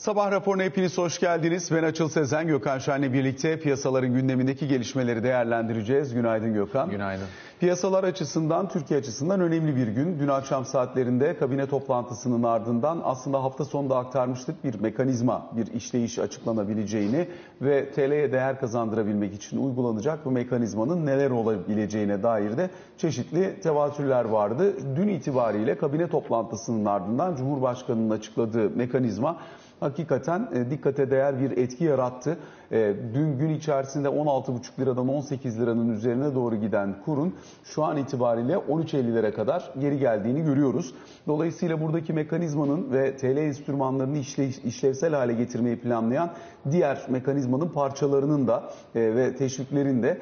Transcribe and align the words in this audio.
Sabah 0.00 0.30
raporuna 0.30 0.62
hepiniz 0.62 0.98
hoş 0.98 1.20
geldiniz. 1.20 1.70
Ben 1.72 1.82
Açıl 1.82 2.08
Sezen, 2.08 2.46
Gökhan 2.46 2.78
Şahin'le 2.78 3.12
birlikte 3.12 3.60
piyasaların 3.60 4.14
gündemindeki 4.14 4.68
gelişmeleri 4.68 5.22
değerlendireceğiz. 5.22 6.14
Günaydın 6.14 6.54
Gökhan. 6.54 6.90
Günaydın. 6.90 7.24
Piyasalar 7.60 8.04
açısından, 8.04 8.68
Türkiye 8.68 9.00
açısından 9.00 9.40
önemli 9.40 9.76
bir 9.76 9.88
gün. 9.88 10.18
Dün 10.18 10.28
akşam 10.28 10.64
saatlerinde 10.64 11.36
kabine 11.36 11.66
toplantısının 11.66 12.42
ardından 12.42 13.00
aslında 13.04 13.42
hafta 13.42 13.64
sonunda 13.64 13.96
aktarmıştık 13.96 14.64
bir 14.64 14.80
mekanizma, 14.80 15.50
bir 15.56 15.74
işleyiş 15.74 16.18
açıklanabileceğini 16.18 17.28
ve 17.62 17.90
TL'ye 17.90 18.32
değer 18.32 18.60
kazandırabilmek 18.60 19.34
için 19.34 19.64
uygulanacak 19.66 20.24
bu 20.24 20.30
mekanizmanın 20.30 21.06
neler 21.06 21.30
olabileceğine 21.30 22.22
dair 22.22 22.56
de 22.56 22.70
çeşitli 22.98 23.60
tevatürler 23.60 24.24
vardı. 24.24 24.74
Dün 24.96 25.08
itibariyle 25.08 25.78
kabine 25.78 26.08
toplantısının 26.08 26.84
ardından 26.84 27.36
Cumhurbaşkanı'nın 27.36 28.10
açıkladığı 28.10 28.70
mekanizma 28.70 29.36
hakikaten 29.80 30.48
e, 30.54 30.70
dikkate 30.70 31.10
değer 31.10 31.40
bir 31.40 31.50
etki 31.56 31.84
yarattı. 31.84 32.38
E, 32.72 32.94
dün 33.14 33.38
gün 33.38 33.50
içerisinde 33.50 34.08
16,5 34.08 34.80
liradan 34.80 35.08
18 35.08 35.60
liranın 35.60 35.88
üzerine 35.88 36.34
doğru 36.34 36.56
giden 36.56 36.96
kurun 37.04 37.34
şu 37.64 37.84
an 37.84 37.96
itibariyle 37.96 38.54
13.50'lere 38.54 39.32
kadar 39.32 39.70
geri 39.80 39.98
geldiğini 39.98 40.44
görüyoruz. 40.44 40.94
Dolayısıyla 41.26 41.80
buradaki 41.80 42.12
mekanizmanın 42.12 42.92
ve 42.92 43.16
TL 43.16 43.36
enstrümanlarını 43.36 44.18
işlevsel 44.64 45.14
hale 45.14 45.32
getirmeyi 45.32 45.80
planlayan 45.80 46.30
diğer 46.70 47.06
mekanizmanın 47.08 47.68
parçalarının 47.68 48.46
da 48.46 48.70
e, 48.94 49.00
ve 49.16 49.36
teşviklerin 49.36 50.02
de 50.02 50.20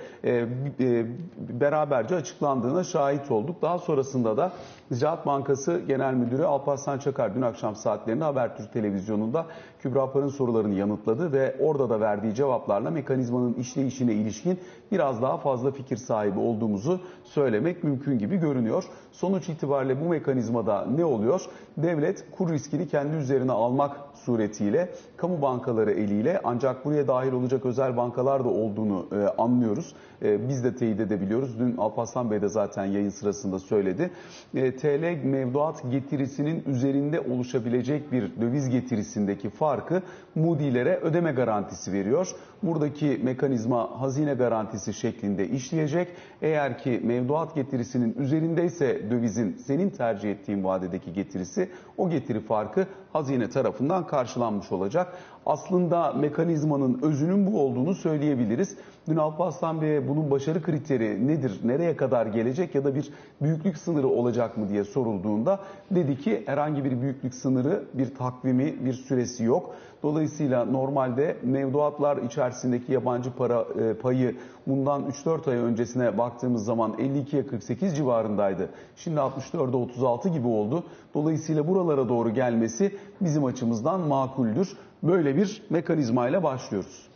beraberce 1.39 2.15
açıklandığına 2.17 2.84
şahit 2.84 3.31
olduk. 3.31 3.62
Daha 3.62 3.78
sonrasında 3.78 4.37
da 4.37 4.53
Ziraat 4.91 5.27
Bankası 5.27 5.83
Genel 5.89 6.15
Müdürü 6.15 6.44
Alparslan 6.44 6.98
Çakar 6.98 7.34
dün 7.34 7.42
akşam 7.42 7.77
saatlerinde 7.77 8.25
Habertürk 8.25 8.72
Televizyonu'nda 8.72 9.47
Kübra 9.81 10.12
Par'ın 10.12 10.28
sorularını 10.28 10.75
yanıtladı 10.75 11.33
ve 11.33 11.56
orada 11.61 11.91
da 11.91 12.00
verdiği 12.00 12.34
cevaplarla 12.39 12.91
mekanizmanın 12.91 13.55
işleyişine 13.55 14.12
ilişkin 14.12 14.58
biraz 14.92 15.22
daha 15.22 15.36
fazla 15.36 15.70
fikir 15.70 15.97
sahibi 15.97 16.39
olduğumuzu 16.39 17.00
söylemek 17.25 17.84
mümkün 17.84 18.19
gibi 18.19 18.36
görünüyor. 18.36 18.84
Sonuç 19.12 19.48
itibariyle 19.48 20.00
bu 20.00 20.08
mekanizmada 20.08 20.86
ne 20.97 21.05
oluyor? 21.05 21.41
Devlet 21.77 22.25
kur 22.31 22.53
riskini 22.53 22.89
kendi 22.89 23.16
üzerine 23.16 23.53
almak 23.53 23.97
suretiyle 24.19 24.88
kamu 25.16 25.42
bankaları 25.42 25.91
eliyle 25.91 26.41
ancak 26.44 26.84
buraya 26.84 27.08
dahil 27.08 27.33
olacak 27.33 27.66
özel 27.66 27.97
bankalar 27.97 28.44
da 28.44 28.48
olduğunu 28.48 29.06
e, 29.12 29.42
anlıyoruz. 29.42 29.94
E, 30.22 30.48
biz 30.48 30.64
de 30.64 30.77
teyit 30.77 31.00
edebiliyoruz. 31.00 31.58
Dün 31.58 31.77
Alparslan 31.77 32.30
Bey 32.30 32.42
de 32.42 32.48
zaten 32.48 32.84
yayın 32.84 33.10
sırasında 33.10 33.58
söyledi. 33.58 34.10
E, 34.55 34.77
TL 34.77 35.25
mevduat 35.25 35.91
getirisinin 35.91 36.62
üzerinde 36.66 37.20
oluşabilecek 37.20 38.12
bir 38.12 38.41
döviz 38.41 38.69
getirisindeki 38.69 39.50
farkı 39.50 40.02
Moody'lere 40.34 40.97
ödeme 40.97 41.32
garantisi 41.32 41.92
veriyor. 41.92 42.34
Buradaki 42.62 43.20
mekanizma 43.22 44.00
hazine 44.00 44.34
garantisi 44.34 44.94
şeklinde 44.94 45.48
işleyecek. 45.48 46.08
Eğer 46.42 46.78
ki 46.78 47.00
mevduat 47.05 47.55
getirisinin 47.55 48.14
üzerindeyse 48.19 49.10
dövizin 49.10 49.56
senin 49.56 49.91
tercih 49.91 50.30
ettiğin 50.30 50.64
vadedeki 50.64 51.12
getirisi 51.12 51.69
o 51.97 52.10
getiri 52.10 52.41
farkı 52.41 52.86
hazine 53.12 53.50
tarafından 53.50 54.06
karşılanmış 54.09 54.73
olacak. 54.73 55.19
Aslında 55.47 56.12
mekanizmanın 56.12 56.98
özünün 57.03 57.53
bu 57.53 57.61
olduğunu 57.61 57.95
söyleyebiliriz. 57.95 58.77
Dün 59.09 59.17
Alparslan 59.17 59.81
Bey'e 59.83 60.09
bunun 60.09 60.31
başarı 60.31 60.62
kriteri 60.62 61.27
nedir, 61.27 61.61
nereye 61.64 61.97
kadar 61.97 62.27
gelecek 62.27 62.75
ya 62.75 62.84
da 62.84 62.95
bir 62.95 63.11
büyüklük 63.42 63.78
sınırı 63.78 64.09
olacak 64.09 64.56
mı 64.56 64.69
diye 64.69 64.84
sorulduğunda 64.84 65.61
dedi 65.91 66.19
ki 66.19 66.43
herhangi 66.47 66.84
bir 66.84 67.00
büyüklük 67.00 67.34
sınırı, 67.34 67.84
bir 67.94 68.15
takvimi, 68.15 68.84
bir 68.84 68.93
süresi 68.93 69.44
yok. 69.44 69.75
Dolayısıyla 70.03 70.65
normalde 70.65 71.37
mevduatlar 71.43 72.16
içerisindeki 72.16 72.93
yabancı 72.93 73.32
para 73.32 73.65
e, 73.81 73.94
payı 73.94 74.37
bundan 74.66 75.03
3-4 75.03 75.50
ay 75.50 75.56
öncesine 75.56 76.19
baktığımız 76.19 76.65
zaman 76.65 76.93
52'ye 76.93 77.47
48 77.47 77.97
civarındaydı. 77.97 78.69
Şimdi 78.97 79.21
64'e 79.21 79.77
36 79.77 80.28
gibi 80.28 80.49
oldu. 80.49 80.84
Dolayısıyla 81.15 81.69
buralara 81.69 82.09
doğru 82.09 82.31
gelmesi 82.31 82.97
bizim 83.21 83.44
açımızdan 83.44 84.00
makuldür. 84.00 84.77
Böyle 85.03 85.37
bir 85.37 85.62
mekanizmayla 85.71 86.43
başlıyoruz. 86.43 87.07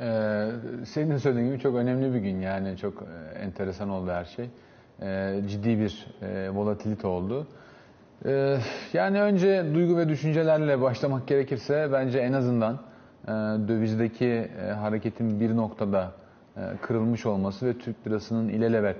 Ee, 0.00 0.46
senin 0.84 1.16
söylediğin 1.16 1.46
gibi 1.46 1.58
çok 1.58 1.76
önemli 1.76 2.14
bir 2.14 2.18
gün 2.18 2.40
yani 2.40 2.76
çok 2.76 3.02
e, 3.02 3.38
enteresan 3.38 3.88
oldu 3.88 4.10
her 4.10 4.24
şey. 4.24 4.50
Ee, 5.02 5.40
ciddi 5.48 5.78
bir 5.78 6.06
e, 6.22 6.50
volatilite 6.50 7.06
oldu. 7.06 7.46
Ee, 8.26 8.58
yani 8.92 9.22
önce 9.22 9.64
duygu 9.74 9.96
ve 9.96 10.08
düşüncelerle 10.08 10.80
başlamak 10.80 11.26
gerekirse 11.28 11.88
bence 11.92 12.18
en 12.18 12.32
azından 12.32 12.74
e, 13.24 13.28
dövizdeki 13.68 14.26
e, 14.26 14.70
hareketin 14.70 15.40
bir 15.40 15.56
noktada 15.56 16.12
e, 16.56 16.60
kırılmış 16.82 17.26
olması 17.26 17.66
ve 17.66 17.78
Türk 17.78 18.06
lirasının 18.06 18.48
ilelebet 18.48 18.96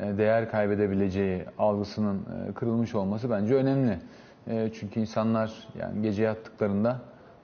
e, 0.00 0.18
değer 0.18 0.50
kaybedebileceği 0.50 1.44
algısının 1.58 2.16
e, 2.18 2.52
kırılmış 2.52 2.94
olması 2.94 3.30
bence 3.30 3.54
önemli. 3.54 3.98
E, 4.46 4.70
çünkü 4.80 5.00
insanlar 5.00 5.68
yani 5.78 6.02
gece 6.02 6.22
yattıklarında 6.22 6.98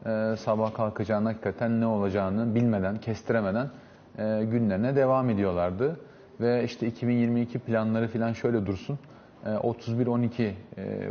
e, 0.06 0.37
sabah 0.37 0.75
kalkacağını 0.75 1.28
hakikaten 1.28 1.81
ne 1.81 1.87
olacağını 1.87 2.54
bilmeden, 2.54 2.97
kestiremeden 2.97 3.70
e, 4.19 4.44
günlerine 4.44 4.97
devam 4.97 5.31
ediyorlardı. 5.31 6.00
Ve 6.41 6.65
işte 6.65 6.87
2022 6.87 7.59
planları 7.59 8.09
falan 8.09 8.32
şöyle 8.32 8.66
dursun. 8.66 8.98
31-12 9.44 10.42
e, 10.42 10.53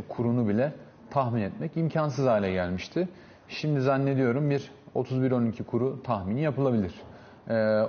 kurunu 0.09 0.47
bile 0.47 0.73
tahmin 1.09 1.41
etmek 1.41 1.77
imkansız 1.77 2.25
hale 2.25 2.51
gelmişti. 2.51 3.07
Şimdi 3.47 3.81
zannediyorum 3.81 4.49
bir 4.49 4.71
31-12 4.95 5.63
kuru 5.63 6.03
tahmini 6.03 6.41
yapılabilir. 6.41 6.93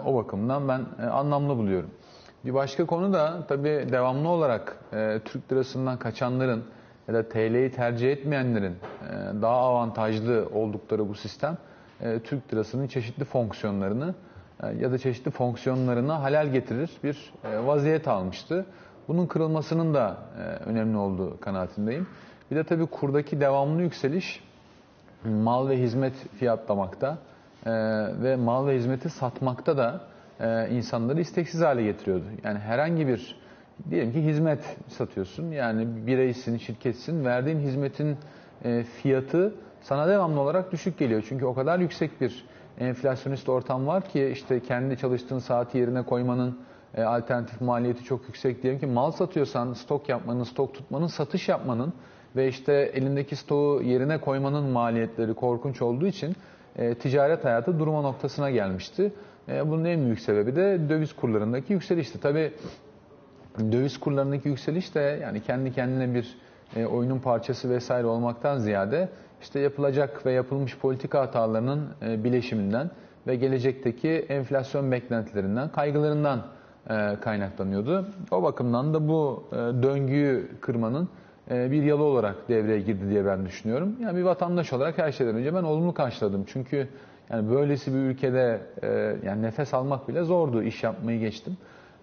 O 0.06 0.15
bakımdan 0.15 0.69
ben 0.69 1.06
anlamlı 1.06 1.56
buluyorum. 1.56 1.91
Bir 2.44 2.54
başka 2.54 2.86
konu 2.86 3.12
da 3.12 3.47
tabii 3.48 3.86
devamlı 3.92 4.28
olarak 4.28 4.76
Türk 5.25 5.53
lirasından 5.53 5.98
kaçanların 5.98 6.65
ya 7.09 7.15
da 7.15 7.28
TL'yi 7.28 7.70
tercih 7.70 8.12
etmeyenlerin 8.12 8.72
e, 8.72 9.42
daha 9.42 9.56
avantajlı 9.56 10.48
oldukları 10.54 11.09
bu 11.09 11.15
sistem 11.15 11.59
e, 12.00 12.19
Türk 12.19 12.53
lirasının 12.53 12.87
çeşitli 12.87 13.25
fonksiyonlarını 13.25 14.15
e, 14.62 14.66
ya 14.66 14.92
da 14.92 14.98
çeşitli 14.98 15.31
fonksiyonlarını 15.31 16.12
halel 16.12 16.53
getirir 16.53 16.91
bir 17.04 17.32
vaziyet 17.44 18.09
almıştı. 18.09 18.66
Bunun 19.09 19.26
kırılmasının 19.26 19.94
da 19.94 20.16
önemli 20.66 20.97
olduğu 20.97 21.41
kanaatindeyim. 21.41 22.06
Bir 22.50 22.56
de 22.56 22.65
tabii 22.65 22.87
kurdaki 22.87 23.41
devamlı 23.41 23.82
yükseliş 23.82 24.44
mal 25.25 25.69
ve 25.69 25.78
hizmet 25.78 26.15
fiyatlamakta 26.38 27.19
ve 28.22 28.36
mal 28.36 28.66
ve 28.66 28.76
hizmeti 28.76 29.09
satmakta 29.10 29.76
da 29.76 30.00
insanları 30.71 31.21
isteksiz 31.21 31.60
hale 31.60 31.82
getiriyordu. 31.82 32.25
Yani 32.44 32.59
herhangi 32.59 33.09
bir 33.09 33.36
diyelim 33.90 34.12
ki 34.12 34.24
hizmet 34.24 34.76
satıyorsun. 34.88 35.50
Yani 35.50 36.06
bireysin, 36.06 36.56
şirketsin. 36.56 37.24
Verdiğin 37.24 37.58
hizmetin 37.58 38.16
e, 38.64 38.82
fiyatı 38.82 39.54
sana 39.82 40.08
devamlı 40.08 40.40
olarak 40.40 40.72
düşük 40.72 40.98
geliyor. 40.98 41.24
Çünkü 41.28 41.44
o 41.44 41.54
kadar 41.54 41.78
yüksek 41.78 42.20
bir 42.20 42.44
enflasyonist 42.78 43.48
ortam 43.48 43.86
var 43.86 44.08
ki 44.08 44.28
işte 44.32 44.60
kendi 44.60 44.98
çalıştığın 44.98 45.38
saati 45.38 45.78
yerine 45.78 46.02
koymanın 46.02 46.58
e, 46.94 47.02
alternatif 47.02 47.60
maliyeti 47.60 48.04
çok 48.04 48.22
yüksek. 48.28 48.62
Diyelim 48.62 48.80
ki 48.80 48.86
mal 48.86 49.10
satıyorsan 49.10 49.72
stok 49.72 50.08
yapmanın, 50.08 50.44
stok 50.44 50.74
tutmanın, 50.74 51.06
satış 51.06 51.48
yapmanın 51.48 51.92
ve 52.36 52.48
işte 52.48 52.72
elindeki 52.72 53.36
stoğu 53.36 53.82
yerine 53.82 54.20
koymanın 54.20 54.64
maliyetleri 54.64 55.34
korkunç 55.34 55.82
olduğu 55.82 56.06
için 56.06 56.36
e, 56.76 56.94
ticaret 56.94 57.44
hayatı 57.44 57.78
durma 57.78 58.02
noktasına 58.02 58.50
gelmişti. 58.50 59.12
bunun 59.48 59.84
en 59.84 60.04
büyük 60.04 60.20
sebebi 60.20 60.56
de 60.56 60.80
döviz 60.88 61.12
kurlarındaki 61.12 61.72
yükselişti. 61.72 62.20
Tabii 62.20 62.53
döviz 63.59 64.01
kurlarındaki 64.01 64.48
yükseliş 64.48 64.95
de 64.95 65.18
yani 65.22 65.42
kendi 65.42 65.72
kendine 65.72 66.15
bir 66.15 66.39
e, 66.77 66.86
oyunun 66.86 67.18
parçası 67.18 67.71
vesaire 67.71 68.06
olmaktan 68.06 68.59
ziyade 68.59 69.09
işte 69.42 69.60
yapılacak 69.60 70.27
ve 70.27 70.33
yapılmış 70.33 70.78
politika 70.78 71.21
hatalarının 71.21 71.89
e, 72.03 72.24
bileşiminden 72.24 72.91
ve 73.27 73.36
gelecekteki 73.36 74.09
enflasyon 74.09 74.92
beklentilerinden, 74.92 75.68
kaygılarından 75.68 76.47
e, 76.91 77.16
kaynaklanıyordu. 77.21 78.06
O 78.30 78.42
bakımdan 78.42 78.95
da 78.95 79.09
bu 79.09 79.45
e, 79.53 79.56
döngüyü 79.56 80.51
kırmanın 80.60 81.09
e, 81.51 81.71
bir 81.71 81.83
yalı 81.83 82.03
olarak 82.03 82.48
devreye 82.48 82.80
girdi 82.80 83.10
diye 83.10 83.27
ben 83.27 83.47
düşünüyorum. 83.47 83.97
Yani 84.01 84.18
bir 84.18 84.22
vatandaş 84.22 84.72
olarak 84.72 84.98
her 84.98 85.12
şeyden 85.12 85.34
önce 85.34 85.54
ben 85.54 85.62
olumlu 85.62 85.95
karşıladım. 85.95 86.45
Çünkü 86.47 86.89
yani 87.30 87.51
böylesi 87.51 87.95
bir 87.95 87.98
ülkede 87.98 88.60
e, 88.83 89.16
yani 89.27 89.42
nefes 89.42 89.74
almak 89.74 90.09
bile 90.09 90.22
zordu. 90.24 90.62
iş 90.62 90.83
yapmayı 90.83 91.21
geçtim. 91.21 91.56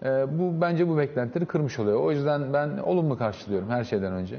E, 0.04 0.38
bu 0.38 0.60
bence 0.60 0.88
bu 0.88 0.98
beklentileri 0.98 1.46
kırmış 1.46 1.78
oluyor. 1.78 2.00
O 2.00 2.12
yüzden 2.12 2.52
ben 2.52 2.78
olumlu 2.78 3.18
karşılıyorum 3.18 3.70
her 3.70 3.84
şeyden 3.84 4.12
önce. 4.12 4.36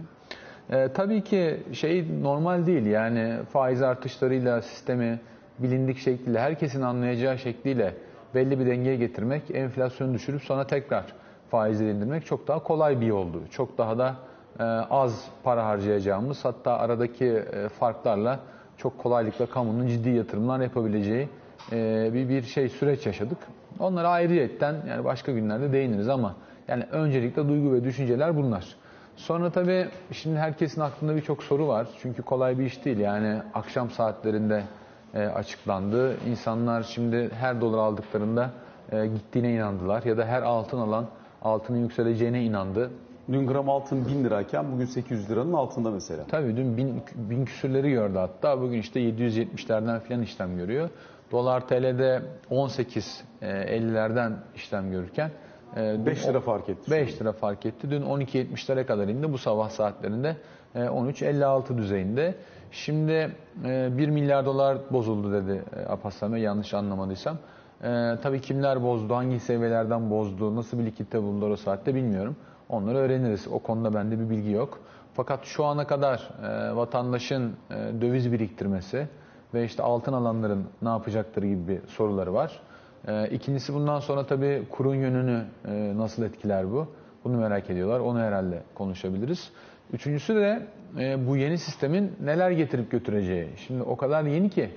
E, 0.69 0.87
tabii 0.93 1.21
ki 1.21 1.59
şey 1.73 2.21
normal 2.21 2.65
değil 2.65 2.85
yani 2.85 3.35
faiz 3.49 3.81
artışlarıyla 3.81 4.61
sistemi 4.61 5.19
bilindik 5.59 5.97
şekliyle 5.97 6.39
herkesin 6.39 6.81
anlayacağı 6.81 7.37
şekliyle 7.37 7.93
belli 8.35 8.59
bir 8.59 8.65
dengeye 8.65 8.95
getirmek, 8.95 9.55
enflasyonu 9.55 10.13
düşürüp 10.13 10.41
sonra 10.41 10.67
tekrar 10.67 11.05
faizleri 11.51 11.89
indirmek 11.89 12.25
çok 12.25 12.47
daha 12.47 12.63
kolay 12.63 13.01
bir 13.01 13.05
yoldu. 13.05 13.41
Çok 13.51 13.77
daha 13.77 13.97
da 13.97 14.15
e, 14.59 14.63
az 14.63 15.27
para 15.43 15.65
harcayacağımız 15.65 16.45
hatta 16.45 16.77
aradaki 16.77 17.25
e, 17.25 17.69
farklarla 17.69 18.39
çok 18.77 18.97
kolaylıkla 18.97 19.45
kamunun 19.45 19.87
ciddi 19.87 20.09
yatırımlar 20.09 20.59
yapabileceği 20.59 21.29
e, 21.71 22.09
bir 22.13 22.29
bir 22.29 22.43
şey 22.43 22.69
süreç 22.69 23.05
yaşadık. 23.05 23.37
Onlara 23.79 24.09
ayrıyetten 24.09 24.75
yani 24.89 25.03
başka 25.03 25.31
günlerde 25.31 25.73
değiniriz 25.73 26.09
ama 26.09 26.35
yani 26.67 26.83
öncelikle 26.91 27.47
duygu 27.47 27.73
ve 27.73 27.83
düşünceler 27.83 28.37
bunlar. 28.37 28.75
Sonra 29.15 29.49
tabii 29.49 29.87
şimdi 30.11 30.37
herkesin 30.37 30.81
aklında 30.81 31.15
birçok 31.15 31.43
soru 31.43 31.67
var. 31.67 31.87
Çünkü 32.01 32.21
kolay 32.21 32.59
bir 32.59 32.65
iş 32.65 32.85
değil. 32.85 32.97
Yani 32.97 33.37
akşam 33.53 33.89
saatlerinde 33.89 34.63
e, 35.13 35.25
açıklandı. 35.25 36.17
İnsanlar 36.29 36.83
şimdi 36.83 37.29
her 37.39 37.61
dolar 37.61 37.77
aldıklarında 37.77 38.49
e, 38.91 39.07
gittiğine 39.07 39.53
inandılar 39.53 40.03
ya 40.03 40.17
da 40.17 40.25
her 40.25 40.41
altın 40.41 40.79
alan 40.79 41.05
altının 41.41 41.77
yükseleceğine 41.77 42.43
inandı. 42.43 42.91
Dün 43.31 43.47
gram 43.47 43.69
altın 43.69 44.07
1000 44.07 44.23
lirayken 44.23 44.71
bugün 44.71 44.85
800 44.85 45.29
liranın 45.29 45.53
altında 45.53 45.91
mesela. 45.91 46.23
Tabii 46.27 46.57
dün 46.57 46.77
bin, 46.77 47.01
bin 47.15 47.45
küsürleri 47.45 47.91
gördü 47.91 48.17
hatta. 48.17 48.61
Bugün 48.61 48.79
işte 48.79 48.99
770'lerden 48.99 49.99
falan 49.99 50.21
işlem 50.21 50.57
görüyor. 50.57 50.89
Dolar 51.31 51.67
TL'de 51.67 52.21
18.50'lerden 52.51 54.33
işlem 54.55 54.91
görürken 54.91 55.31
e, 55.75 55.81
dün 55.81 56.05
5 56.05 56.27
lira 56.27 56.39
fark 56.39 56.69
etti. 56.69 56.91
5 56.91 57.21
lira 57.21 57.31
fark 57.31 57.65
etti. 57.65 57.91
Dün 57.91 58.01
12.70'lere 58.01 58.85
kadar 58.85 59.07
indi. 59.07 59.33
Bu 59.33 59.37
sabah 59.37 59.69
saatlerinde 59.69 60.37
e, 60.75 60.79
13.56 60.79 61.77
düzeyinde. 61.77 62.35
Şimdi 62.71 63.35
e, 63.65 63.97
1 63.97 64.09
milyar 64.09 64.45
dolar 64.45 64.77
bozuldu 64.91 65.33
dedi 65.33 65.63
e, 65.75 65.85
Apassame 65.85 66.39
yanlış 66.39 66.73
anlamadıysam. 66.73 67.37
E, 67.83 68.15
tabii 68.23 68.41
kimler 68.41 68.83
bozdu, 68.83 69.15
hangi 69.15 69.39
seviyelerden 69.39 70.09
bozdu, 70.09 70.55
nasıl 70.55 70.79
bir 70.79 70.85
likitte 70.85 71.23
buldular 71.23 71.49
o 71.49 71.55
saatte 71.55 71.95
bilmiyorum. 71.95 72.35
Onları 72.69 72.97
öğreniriz. 72.97 73.47
O 73.47 73.59
konuda 73.59 73.93
bende 73.93 74.19
bir 74.19 74.29
bilgi 74.29 74.51
yok. 74.51 74.79
Fakat 75.13 75.45
şu 75.45 75.65
ana 75.65 75.87
kadar 75.87 76.29
e, 76.43 76.75
vatandaşın 76.75 77.55
e, 77.69 78.01
döviz 78.01 78.31
biriktirmesi 78.31 79.07
ve 79.53 79.65
işte 79.65 79.83
altın 79.83 80.13
alanların 80.13 80.65
ne 80.81 80.89
yapacakları 80.89 81.47
gibi 81.47 81.67
bir 81.67 81.87
soruları 81.87 82.33
var. 82.33 82.59
E, 83.07 83.29
ikincisi 83.29 83.73
bundan 83.73 83.99
sonra 83.99 84.25
tabii 84.25 84.63
kurun 84.71 84.95
yönünü 84.95 85.45
e, 85.67 85.93
nasıl 85.97 86.23
etkiler 86.23 86.71
bu? 86.71 86.87
Bunu 87.23 87.37
merak 87.37 87.69
ediyorlar. 87.69 87.99
Onu 87.99 88.19
herhalde 88.19 88.63
konuşabiliriz. 88.75 89.51
Üçüncüsü 89.93 90.35
de 90.35 90.67
e, 90.99 91.27
bu 91.27 91.37
yeni 91.37 91.57
sistemin 91.57 92.11
neler 92.23 92.51
getirip 92.51 92.91
götüreceği. 92.91 93.47
Şimdi 93.67 93.83
o 93.83 93.97
kadar 93.97 94.23
yeni 94.23 94.49
ki 94.49 94.69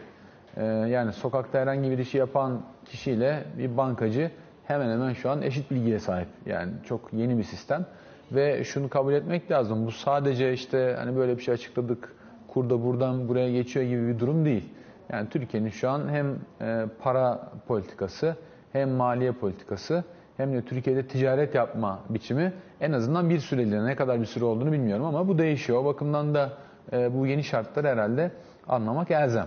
e, 0.57 0.65
yani 0.65 1.13
sokakta 1.13 1.59
herhangi 1.59 1.91
bir 1.91 1.99
işi 1.99 2.19
yapan 2.19 2.63
kişiyle 2.85 3.45
bir 3.59 3.77
bankacı 3.77 4.31
hemen 4.65 4.91
hemen 4.91 5.13
şu 5.13 5.31
an 5.31 5.43
eşit 5.43 5.71
bilgiye 5.71 5.99
sahip. 5.99 6.29
Yani 6.47 6.73
çok 6.85 7.13
yeni 7.13 7.39
bir 7.39 7.43
sistem 7.43 7.87
ve 8.33 8.65
şunu 8.65 8.89
kabul 8.89 9.13
etmek 9.13 9.51
lazım. 9.51 9.87
Bu 9.87 9.91
sadece 9.91 10.53
işte 10.53 10.95
hani 10.99 11.17
böyle 11.17 11.37
bir 11.37 11.43
şey 11.43 11.55
açıkladık, 11.55 12.17
kurda 12.49 12.85
buradan 12.85 13.29
buraya 13.29 13.53
geçiyor 13.53 13.87
gibi 13.87 14.09
bir 14.09 14.19
durum 14.19 14.45
değil. 14.45 14.65
Yani 15.13 15.29
Türkiye'nin 15.29 15.71
şu 15.71 15.91
an 15.91 16.09
hem 16.09 16.37
e, 16.61 16.85
para 17.03 17.51
politikası 17.69 18.37
hem 18.73 18.91
maliye 18.91 19.33
politikası 19.33 20.05
hem 20.37 20.53
de 20.53 20.63
Türkiye'de 20.63 21.07
ticaret 21.07 21.55
yapma 21.55 22.01
biçimi 22.09 22.53
en 22.81 22.93
azından 22.93 23.31
bir 23.31 23.39
süreliğine 23.39 23.87
ne 23.87 23.97
kadar 23.97 24.21
bir 24.21 24.27
süre 24.27 24.45
olduğunu 24.45 24.73
bilmiyorum 24.73 25.05
ama 25.05 25.29
bu 25.29 25.39
değişiyor. 25.39 25.79
O 25.79 25.85
bakımdan 25.85 26.35
da 26.35 26.53
e, 26.93 27.15
bu 27.15 27.27
yeni 27.27 27.45
şartları 27.45 27.89
herhalde 27.89 28.31
anlamak 28.69 29.11
elzem. 29.11 29.47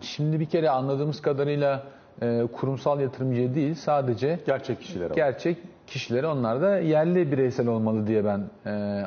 Şimdi 0.00 0.40
bir 0.40 0.46
kere 0.46 0.70
anladığımız 0.70 1.22
kadarıyla 1.22 1.82
e, 2.22 2.42
kurumsal 2.52 3.00
yatırımcıya 3.00 3.54
değil 3.54 3.74
sadece 3.74 4.38
Gerçek 4.46 4.80
kişilere 4.80 5.14
gerçek 5.14 5.58
kişileri 5.86 6.26
onlar 6.26 6.62
da 6.62 6.78
yerli 6.78 7.32
bireysel 7.32 7.66
olmalı 7.66 8.06
diye 8.06 8.24
ben 8.24 8.40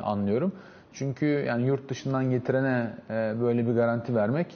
anlıyorum. 0.02 0.52
Çünkü 0.94 1.26
yani 1.26 1.66
yurt 1.66 1.88
dışından 1.88 2.30
getirene 2.30 2.90
e, 3.10 3.34
böyle 3.40 3.66
bir 3.66 3.72
garanti 3.72 4.14
vermek 4.14 4.46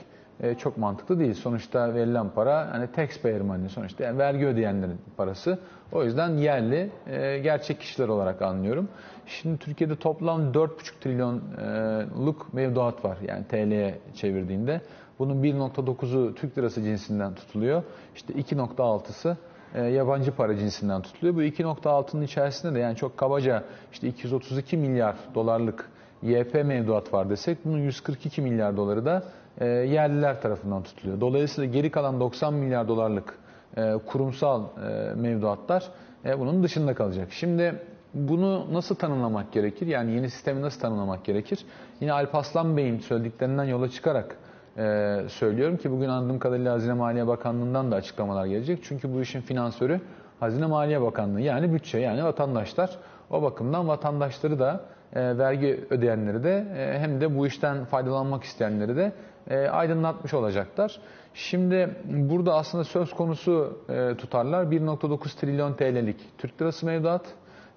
e, 0.41 0.55
çok 0.55 0.79
mantıklı 0.79 1.19
değil. 1.19 1.35
Sonuçta 1.35 1.95
verilen 1.95 2.31
para 2.31 2.73
hani 2.73 2.93
taxpayer 2.93 3.41
money 3.41 3.69
sonuçta 3.69 4.05
yani 4.05 4.19
vergi 4.19 4.47
ödeyenlerin 4.47 5.01
parası. 5.17 5.59
O 5.93 6.05
yüzden 6.05 6.37
yerli 6.37 6.91
e, 7.07 7.39
gerçek 7.39 7.81
kişiler 7.81 8.09
olarak 8.09 8.43
anlıyorum. 8.43 8.89
Şimdi 9.27 9.59
Türkiye'de 9.59 9.97
toplam 9.97 10.41
4,5 10.41 10.69
trilyonluk 11.01 12.55
mevduat 12.55 13.05
var 13.05 13.19
yani 13.29 13.45
TL'ye 13.45 13.99
çevirdiğinde. 14.15 14.81
Bunun 15.19 15.43
1.9'u 15.43 16.35
Türk 16.35 16.59
lirası 16.59 16.83
cinsinden 16.83 17.35
tutuluyor. 17.35 17.83
İşte 18.15 18.33
2.6'sı 18.33 19.37
e, 19.75 19.83
yabancı 19.83 20.33
para 20.33 20.57
cinsinden 20.57 21.03
tutuluyor. 21.03 21.37
Bu 21.37 21.43
2.6'nın 21.43 22.23
içerisinde 22.23 22.75
de 22.75 22.79
yani 22.79 22.97
çok 22.97 23.17
kabaca 23.17 23.65
işte 23.93 24.09
232 24.09 24.77
milyar 24.77 25.17
dolarlık 25.35 25.91
YP 26.23 26.55
mevduat 26.55 27.13
var 27.13 27.31
desek 27.31 27.59
bunun 27.65 27.79
142 27.79 28.43
milyar 28.43 28.77
doları 28.77 29.05
da 29.05 29.23
e, 29.61 29.67
yerliler 29.67 30.43
tarafından 30.43 30.83
tutuluyor. 30.83 31.21
Dolayısıyla 31.21 31.71
geri 31.71 31.91
kalan 31.91 32.21
90 32.21 32.55
milyar 32.55 32.89
dolarlık 32.89 33.39
e, 33.77 33.95
kurumsal 34.07 34.63
e, 34.63 35.15
mevduatlar 35.15 35.85
e, 36.25 36.39
bunun 36.39 36.63
dışında 36.63 36.95
kalacak. 36.95 37.29
Şimdi 37.31 37.75
bunu 38.15 38.67
nasıl 38.73 38.95
tanımlamak 38.95 39.53
gerekir? 39.53 39.87
Yani 39.87 40.13
yeni 40.13 40.31
sistemi 40.31 40.63
nasıl 40.63 40.81
tanımlamak 40.81 41.25
gerekir? 41.25 41.59
Yine 42.01 42.13
Alparslan 42.13 42.77
Bey'in 42.77 42.99
söylediklerinden 42.99 43.65
yola 43.65 43.89
çıkarak 43.89 44.37
e, 44.79 45.17
söylüyorum 45.29 45.77
ki 45.77 45.91
bugün 45.91 46.09
anladığım 46.09 46.39
kadarıyla 46.39 46.73
Hazine 46.73 46.93
Maliye 46.93 47.27
Bakanlığı'ndan 47.27 47.91
da 47.91 47.97
açıklamalar 47.97 48.47
gelecek. 48.47 48.79
Çünkü 48.83 49.15
bu 49.15 49.21
işin 49.21 49.41
finansörü 49.41 50.01
Hazine 50.41 50.67
Maliye 50.67 51.03
Bakanlığı 51.03 51.41
yani 51.41 51.73
bütçe 51.75 51.99
yani 51.99 52.25
vatandaşlar. 52.25 52.91
O 53.31 53.43
bakımdan 53.43 53.89
vatandaşları 53.89 54.59
da 54.59 54.81
e, 55.13 55.39
vergi 55.39 55.85
ödeyenleri 55.91 56.45
de 56.45 56.67
e, 56.77 56.99
hem 56.99 57.21
de 57.21 57.39
bu 57.39 57.47
işten 57.47 57.85
faydalanmak 57.85 58.45
isteyenleri 58.45 58.97
de 58.97 59.13
e, 59.51 59.69
aydınlatmış 59.69 60.35
olacaklar. 60.35 61.01
Şimdi 61.35 61.91
burada 62.05 62.55
aslında 62.55 62.85
söz 62.85 63.15
konusu 63.15 63.79
tutarlar 64.19 64.65
1.9 64.65 65.41
trilyon 65.41 65.75
TL'lik 65.75 66.17
Türk 66.39 66.63
lirası 66.63 66.87
mevduat 66.87 67.23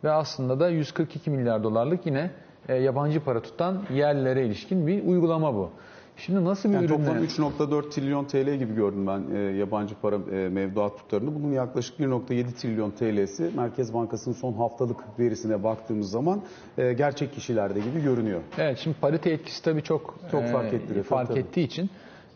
ve 0.04 0.12
aslında 0.12 0.60
da 0.60 0.70
142 0.70 1.30
milyar 1.32 1.64
dolarlık 1.64 2.06
yine 2.06 2.32
yabancı 2.70 3.24
para 3.24 3.42
tutan 3.42 3.82
yerlilere 3.94 4.46
ilişkin 4.46 4.88
bir 4.88 5.04
uygulama 5.04 5.54
bu. 5.54 5.72
Şimdi 6.26 6.46
nasıl 6.46 6.70
bir 6.70 6.74
Yani 6.74 6.86
ürünle... 6.86 7.06
toplam 7.06 7.24
3.4 7.24 7.90
trilyon 7.90 8.26
TL 8.26 8.56
gibi 8.56 8.76
gördüm 8.76 9.08
ben 9.08 9.24
e, 9.36 9.40
yabancı 9.40 9.96
para 10.02 10.16
e, 10.16 10.50
mevduat 10.50 10.98
tutarını. 10.98 11.36
Bunun 11.36 11.52
yaklaşık 11.52 12.00
1.7 12.00 12.54
trilyon 12.54 12.92
TL'si 12.92 13.52
Merkez 13.56 13.94
Bankası'nın 13.94 14.36
son 14.36 14.54
haftalık 14.54 15.20
verisine 15.20 15.64
baktığımız 15.64 16.12
zaman 16.12 16.42
e, 16.78 16.94
gerçek 16.94 17.34
kişilerde 17.34 17.80
gibi 17.80 18.04
görünüyor. 18.04 18.42
Evet 18.58 18.78
şimdi 18.78 18.98
parite 19.02 19.32
etkisi 19.32 19.64
tabii 19.64 19.84
çok 19.84 20.16
Çok 20.32 20.44
e, 20.44 20.48
fark 20.48 20.74
ettiriyor, 20.74 21.06
fark 21.06 21.28
tabii, 21.28 21.40
ettiği 21.40 21.64
için 21.64 21.90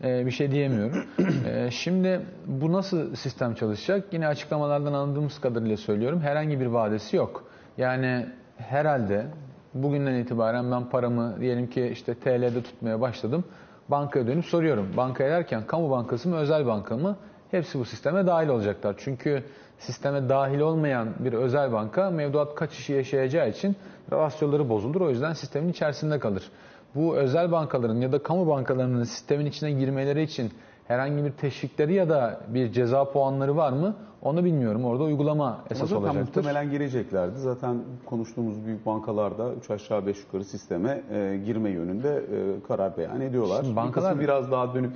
e, 0.04 0.26
bir 0.26 0.30
şey 0.30 0.50
diyemiyorum. 0.50 1.04
E, 1.46 1.70
şimdi 1.70 2.20
bu 2.46 2.72
nasıl 2.72 3.14
sistem 3.14 3.54
çalışacak? 3.54 4.04
Yine 4.12 4.26
açıklamalardan 4.28 4.92
anladığımız 4.92 5.40
kadarıyla 5.40 5.76
söylüyorum. 5.76 6.20
Herhangi 6.20 6.60
bir 6.60 6.66
vadesi 6.66 7.16
yok. 7.16 7.44
Yani 7.78 8.26
herhalde 8.56 9.26
bugünden 9.74 10.14
itibaren 10.14 10.70
ben 10.70 10.88
paramı 10.88 11.40
diyelim 11.40 11.66
ki 11.66 11.88
işte 11.92 12.14
TL'de 12.14 12.62
tutmaya 12.62 13.00
başladım. 13.00 13.44
Bankaya 13.88 14.26
dönüp 14.26 14.44
soruyorum. 14.44 14.86
Bankaya 14.96 15.30
derken 15.30 15.66
kamu 15.66 15.90
bankası 15.90 16.28
mı 16.28 16.36
özel 16.36 16.66
banka 16.66 16.96
mı? 16.96 17.16
Hepsi 17.50 17.78
bu 17.78 17.84
sisteme 17.84 18.26
dahil 18.26 18.48
olacaklar. 18.48 18.94
Çünkü 18.98 19.44
sisteme 19.78 20.28
dahil 20.28 20.60
olmayan 20.60 21.08
bir 21.18 21.32
özel 21.32 21.72
banka 21.72 22.10
mevduat 22.10 22.54
kaçışı 22.54 22.92
yaşayacağı 22.92 23.48
için 23.48 23.76
rasyoları 24.12 24.68
bozulur. 24.68 25.00
O 25.00 25.10
yüzden 25.10 25.32
sistemin 25.32 25.68
içerisinde 25.68 26.18
kalır. 26.18 26.50
Bu 26.94 27.16
özel 27.16 27.52
bankaların 27.52 28.00
ya 28.00 28.12
da 28.12 28.22
kamu 28.22 28.48
bankalarının 28.48 29.04
sistemin 29.04 29.46
içine 29.46 29.70
girmeleri 29.72 30.22
için 30.22 30.52
herhangi 30.88 31.24
bir 31.24 31.32
teşvikleri 31.32 31.94
ya 31.94 32.08
da 32.08 32.40
bir 32.48 32.72
ceza 32.72 33.12
puanları 33.12 33.56
var 33.56 33.72
mı? 33.72 33.96
Onu 34.26 34.44
bilmiyorum. 34.44 34.84
Orada 34.84 35.04
uygulama 35.04 35.58
esas 35.70 35.88
zaten 35.88 36.02
olacaktır. 36.02 36.20
muhtemelen 36.20 36.70
gireceklerdi. 36.70 37.38
Zaten 37.38 37.76
konuştuğumuz 38.06 38.66
büyük 38.66 38.86
bankalarda 38.86 39.52
3 39.54 39.70
aşağı 39.70 40.06
5 40.06 40.18
yukarı 40.20 40.44
sisteme 40.44 41.02
e, 41.12 41.40
girme 41.44 41.70
yönünde 41.70 42.08
e, 42.16 42.66
karar 42.68 42.96
beyan 42.96 43.20
ediyorlar. 43.20 43.56
Şimdi 43.62 43.70
Bir 43.70 43.76
bankalar- 43.76 44.10
kısmı 44.10 44.20
biraz 44.22 44.50
daha 44.50 44.74
dönüp 44.74 44.92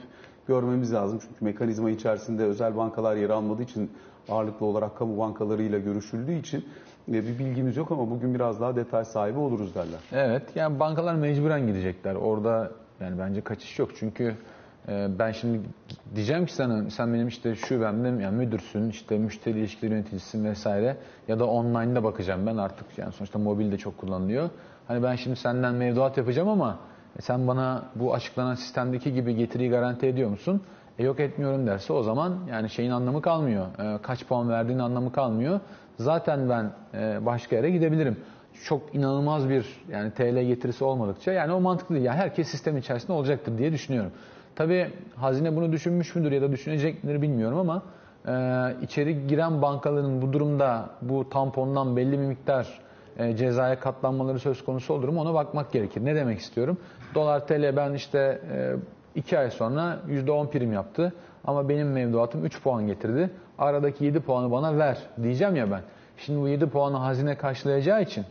görmemiz 0.48 0.92
lazım. 0.92 1.18
Çünkü 1.22 1.44
mekanizma 1.44 1.90
içerisinde 1.90 2.44
özel 2.44 2.76
bankalar 2.76 3.16
yer 3.16 3.30
almadığı 3.30 3.62
için 3.62 3.90
ağırlıklı 4.28 4.66
olarak 4.66 4.98
kamu 4.98 5.18
bankalarıyla 5.18 5.78
görüşüldüğü 5.78 6.32
için 6.34 6.64
e, 7.08 7.12
bir 7.12 7.38
bilgimiz 7.38 7.76
yok 7.76 7.92
ama 7.92 8.10
bugün 8.10 8.34
biraz 8.34 8.60
daha 8.60 8.76
detay 8.76 9.04
sahibi 9.04 9.38
oluruz 9.38 9.74
derler. 9.74 10.00
Evet 10.12 10.42
yani 10.54 10.80
bankalar 10.80 11.14
mecburen 11.14 11.66
gidecekler. 11.66 12.14
Orada 12.14 12.70
yani 13.00 13.18
bence 13.18 13.40
kaçış 13.40 13.78
yok. 13.78 13.90
Çünkü 13.98 14.34
e, 14.88 15.08
ben 15.18 15.32
şimdi 15.32 15.60
diyeceğim 16.14 16.46
ki 16.46 16.54
sana 16.54 16.90
sen 16.90 17.14
benim 17.14 17.28
işte 17.28 17.54
şubemde 17.54 18.22
yani 18.22 18.36
müdürsün, 18.36 18.90
işte 18.90 19.18
müşteri 19.18 19.58
ilişkileri 19.58 19.94
yöneticisisin 19.94 20.44
vesaire 20.44 20.96
ya 21.28 21.38
da 21.38 21.46
online'da 21.46 22.04
bakacağım 22.04 22.46
ben 22.46 22.56
artık 22.56 22.98
yani 22.98 23.12
sonuçta 23.12 23.38
mobilde 23.38 23.78
çok 23.78 23.98
kullanılıyor. 23.98 24.50
Hani 24.88 25.02
ben 25.02 25.16
şimdi 25.16 25.36
senden 25.36 25.74
mevduat 25.74 26.16
yapacağım 26.16 26.48
ama 26.48 26.78
e, 27.18 27.22
sen 27.22 27.48
bana 27.48 27.84
bu 27.94 28.14
açıklanan 28.14 28.54
sistemdeki 28.54 29.14
gibi 29.14 29.36
getiriyi 29.36 29.70
garanti 29.70 30.06
ediyor 30.06 30.30
musun? 30.30 30.62
E 30.98 31.04
yok 31.04 31.20
etmiyorum 31.20 31.66
derse 31.66 31.92
o 31.92 32.02
zaman 32.02 32.38
yani 32.50 32.70
şeyin 32.70 32.90
anlamı 32.90 33.22
kalmıyor. 33.22 33.66
E, 33.78 34.02
kaç 34.02 34.26
puan 34.26 34.48
verdiğin 34.48 34.78
anlamı 34.78 35.12
kalmıyor. 35.12 35.60
Zaten 35.96 36.48
ben 36.48 36.72
e, 36.94 37.26
başka 37.26 37.56
yere 37.56 37.70
gidebilirim. 37.70 38.16
Çok 38.64 38.94
inanılmaz 38.94 39.48
bir 39.48 39.66
yani 39.90 40.10
TL 40.10 40.42
getirisi 40.42 40.84
olmadıkça 40.84 41.32
yani 41.32 41.52
o 41.52 41.60
mantıklı 41.60 41.94
değil. 41.94 42.06
Yani 42.06 42.16
herkes 42.16 42.48
sistem 42.48 42.76
içerisinde 42.76 43.12
olacaktır 43.12 43.58
diye 43.58 43.72
düşünüyorum. 43.72 44.12
Tabii 44.60 44.90
hazine 45.16 45.56
bunu 45.56 45.72
düşünmüş 45.72 46.14
müdür 46.14 46.32
ya 46.32 46.42
da 46.42 46.52
düşünecek 46.52 47.04
midir 47.04 47.22
bilmiyorum 47.22 47.58
ama 47.58 47.82
e, 48.26 48.34
içeri 48.82 49.26
giren 49.26 49.62
bankaların 49.62 50.22
bu 50.22 50.32
durumda 50.32 50.88
bu 51.02 51.30
tampondan 51.30 51.96
belli 51.96 52.12
bir 52.12 52.26
miktar 52.26 52.80
e, 53.18 53.36
cezaya 53.36 53.80
katlanmaları 53.80 54.38
söz 54.38 54.64
konusu 54.64 54.94
olur 54.94 55.08
mu 55.08 55.20
ona 55.20 55.34
bakmak 55.34 55.72
gerekir. 55.72 56.04
Ne 56.04 56.14
demek 56.14 56.38
istiyorum? 56.38 56.78
Dolar 57.14 57.46
TL 57.46 57.76
ben 57.76 57.92
işte 57.92 58.40
2 59.14 59.38
ay 59.38 59.50
sonra 59.50 59.98
%10 60.08 60.50
prim 60.50 60.72
yaptı 60.72 61.12
ama 61.44 61.68
benim 61.68 61.92
mevduatım 61.92 62.44
3 62.44 62.62
puan 62.62 62.86
getirdi. 62.86 63.30
Aradaki 63.58 64.04
7 64.04 64.20
puanı 64.20 64.50
bana 64.50 64.78
ver 64.78 64.98
diyeceğim 65.22 65.56
ya 65.56 65.70
ben. 65.70 65.80
Şimdi 66.18 66.40
bu 66.40 66.48
7 66.48 66.66
puanı 66.66 66.96
hazine 66.96 67.36
karşılayacağı 67.36 68.02
için 68.02 68.24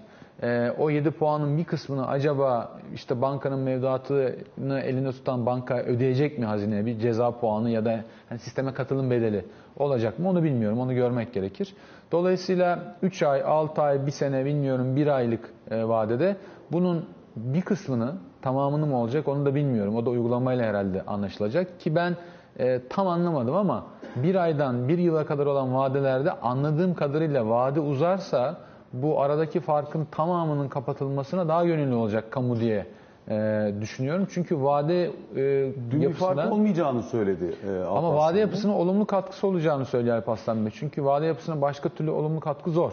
e, 0.43 0.71
o 0.77 0.89
7 0.89 1.11
puanın 1.11 1.57
bir 1.57 1.63
kısmını 1.63 2.07
acaba 2.07 2.79
işte 2.93 3.21
bankanın 3.21 3.59
mevduatını 3.59 4.79
elinde 4.79 5.11
tutan 5.11 5.45
banka 5.45 5.77
ödeyecek 5.77 6.39
mi 6.39 6.45
hazineye 6.45 6.85
bir 6.85 6.99
ceza 6.99 7.31
puanı 7.39 7.69
ya 7.69 7.85
da 7.85 7.91
yani 8.29 8.39
sisteme 8.39 8.73
katılım 8.73 9.11
bedeli 9.11 9.45
olacak 9.77 10.19
mı 10.19 10.29
onu 10.29 10.43
bilmiyorum. 10.43 10.79
Onu 10.79 10.93
görmek 10.93 11.33
gerekir. 11.33 11.73
Dolayısıyla 12.11 12.95
3 13.01 13.23
ay, 13.23 13.43
6 13.45 13.81
ay, 13.81 14.05
1 14.05 14.11
sene 14.11 14.45
bilmiyorum 14.45 14.95
1 14.95 15.07
aylık 15.07 15.49
e, 15.71 15.87
vadede 15.87 16.35
bunun 16.71 17.05
bir 17.35 17.61
kısmını 17.61 18.15
tamamını 18.41 18.85
mı 18.85 18.97
olacak 18.97 19.27
onu 19.27 19.45
da 19.45 19.55
bilmiyorum. 19.55 19.95
O 19.95 20.05
da 20.05 20.09
uygulamayla 20.09 20.65
herhalde 20.65 21.01
anlaşılacak 21.01 21.79
ki 21.79 21.95
ben 21.95 22.15
e, 22.59 22.81
tam 22.89 23.07
anlamadım 23.07 23.55
ama 23.55 23.85
bir 24.15 24.35
aydan 24.35 24.87
bir 24.87 24.97
yıla 24.97 25.25
kadar 25.25 25.45
olan 25.45 25.75
vadelerde 25.75 26.31
anladığım 26.31 26.93
kadarıyla 26.93 27.49
vade 27.49 27.79
uzarsa 27.79 28.57
bu 28.93 29.21
aradaki 29.21 29.59
farkın 29.59 30.07
tamamının 30.11 30.67
kapatılmasına 30.67 31.47
daha 31.47 31.65
gönüllü 31.65 31.95
olacak 31.95 32.31
kamu 32.31 32.59
diye 32.59 32.85
e, 33.29 33.71
düşünüyorum. 33.81 34.27
Çünkü 34.31 34.61
vade 34.61 35.03
e, 35.35 35.71
Dün 35.91 36.01
yapısına... 36.01 36.35
fark 36.35 36.51
olmayacağını 36.53 37.03
söyledi. 37.03 37.55
E, 37.67 37.83
Ama 37.83 38.15
vade 38.15 38.39
yapısına 38.39 38.77
olumlu 38.77 39.05
katkısı 39.05 39.47
olacağını 39.47 39.85
söylüyor 39.85 40.15
Alparslan 40.15 40.65
Bey. 40.65 40.71
Çünkü 40.75 41.05
vade 41.05 41.25
yapısına 41.25 41.61
başka 41.61 41.89
türlü 41.89 42.09
olumlu 42.11 42.39
katkı 42.39 42.71
zor. 42.71 42.91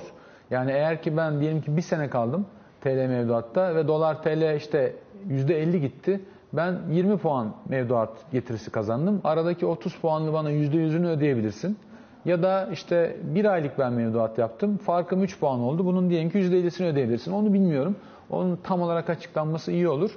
Yani 0.51 0.71
eğer 0.73 1.03
ki 1.03 1.17
ben 1.17 1.41
diyelim 1.41 1.61
ki 1.63 1.77
bir 1.77 1.83
sene 1.83 2.11
kaldım 2.11 2.47
TL 2.81 2.89
mevduatta 3.09 3.75
ve 3.75 3.89
dolar 3.89 4.23
TL 4.23 4.57
işte 4.57 4.95
%50 5.29 5.77
gitti. 5.77 6.21
Ben 6.53 6.79
20 6.91 7.17
puan 7.19 7.53
mevduat 7.69 8.11
getirisi 8.33 8.71
kazandım. 8.71 9.21
Aradaki 9.25 9.67
30 9.67 9.97
puanlı 9.99 10.33
bana 10.33 10.51
%100'ünü 10.53 11.07
ödeyebilirsin. 11.07 11.79
Ya 12.27 12.43
da 12.43 12.69
işte 12.73 13.17
bir 13.23 13.45
aylık 13.45 13.79
ben 13.79 13.93
mevduat 13.93 14.39
yaptım. 14.39 14.77
Farkım 14.77 15.23
3 15.23 15.41
puan 15.41 15.61
oldu. 15.61 15.87
Bunun 15.87 16.11
diyelim 16.11 16.31
ki 16.31 16.39
%50'sini 16.39 16.87
ödeyebilirsin. 16.87 17.33
Onu 17.33 17.53
bilmiyorum. 17.53 17.97
Onun 18.31 18.57
tam 18.57 18.81
olarak 18.83 19.11
açıklanması 19.11 19.73
iyi 19.73 19.89
olur. 19.89 20.11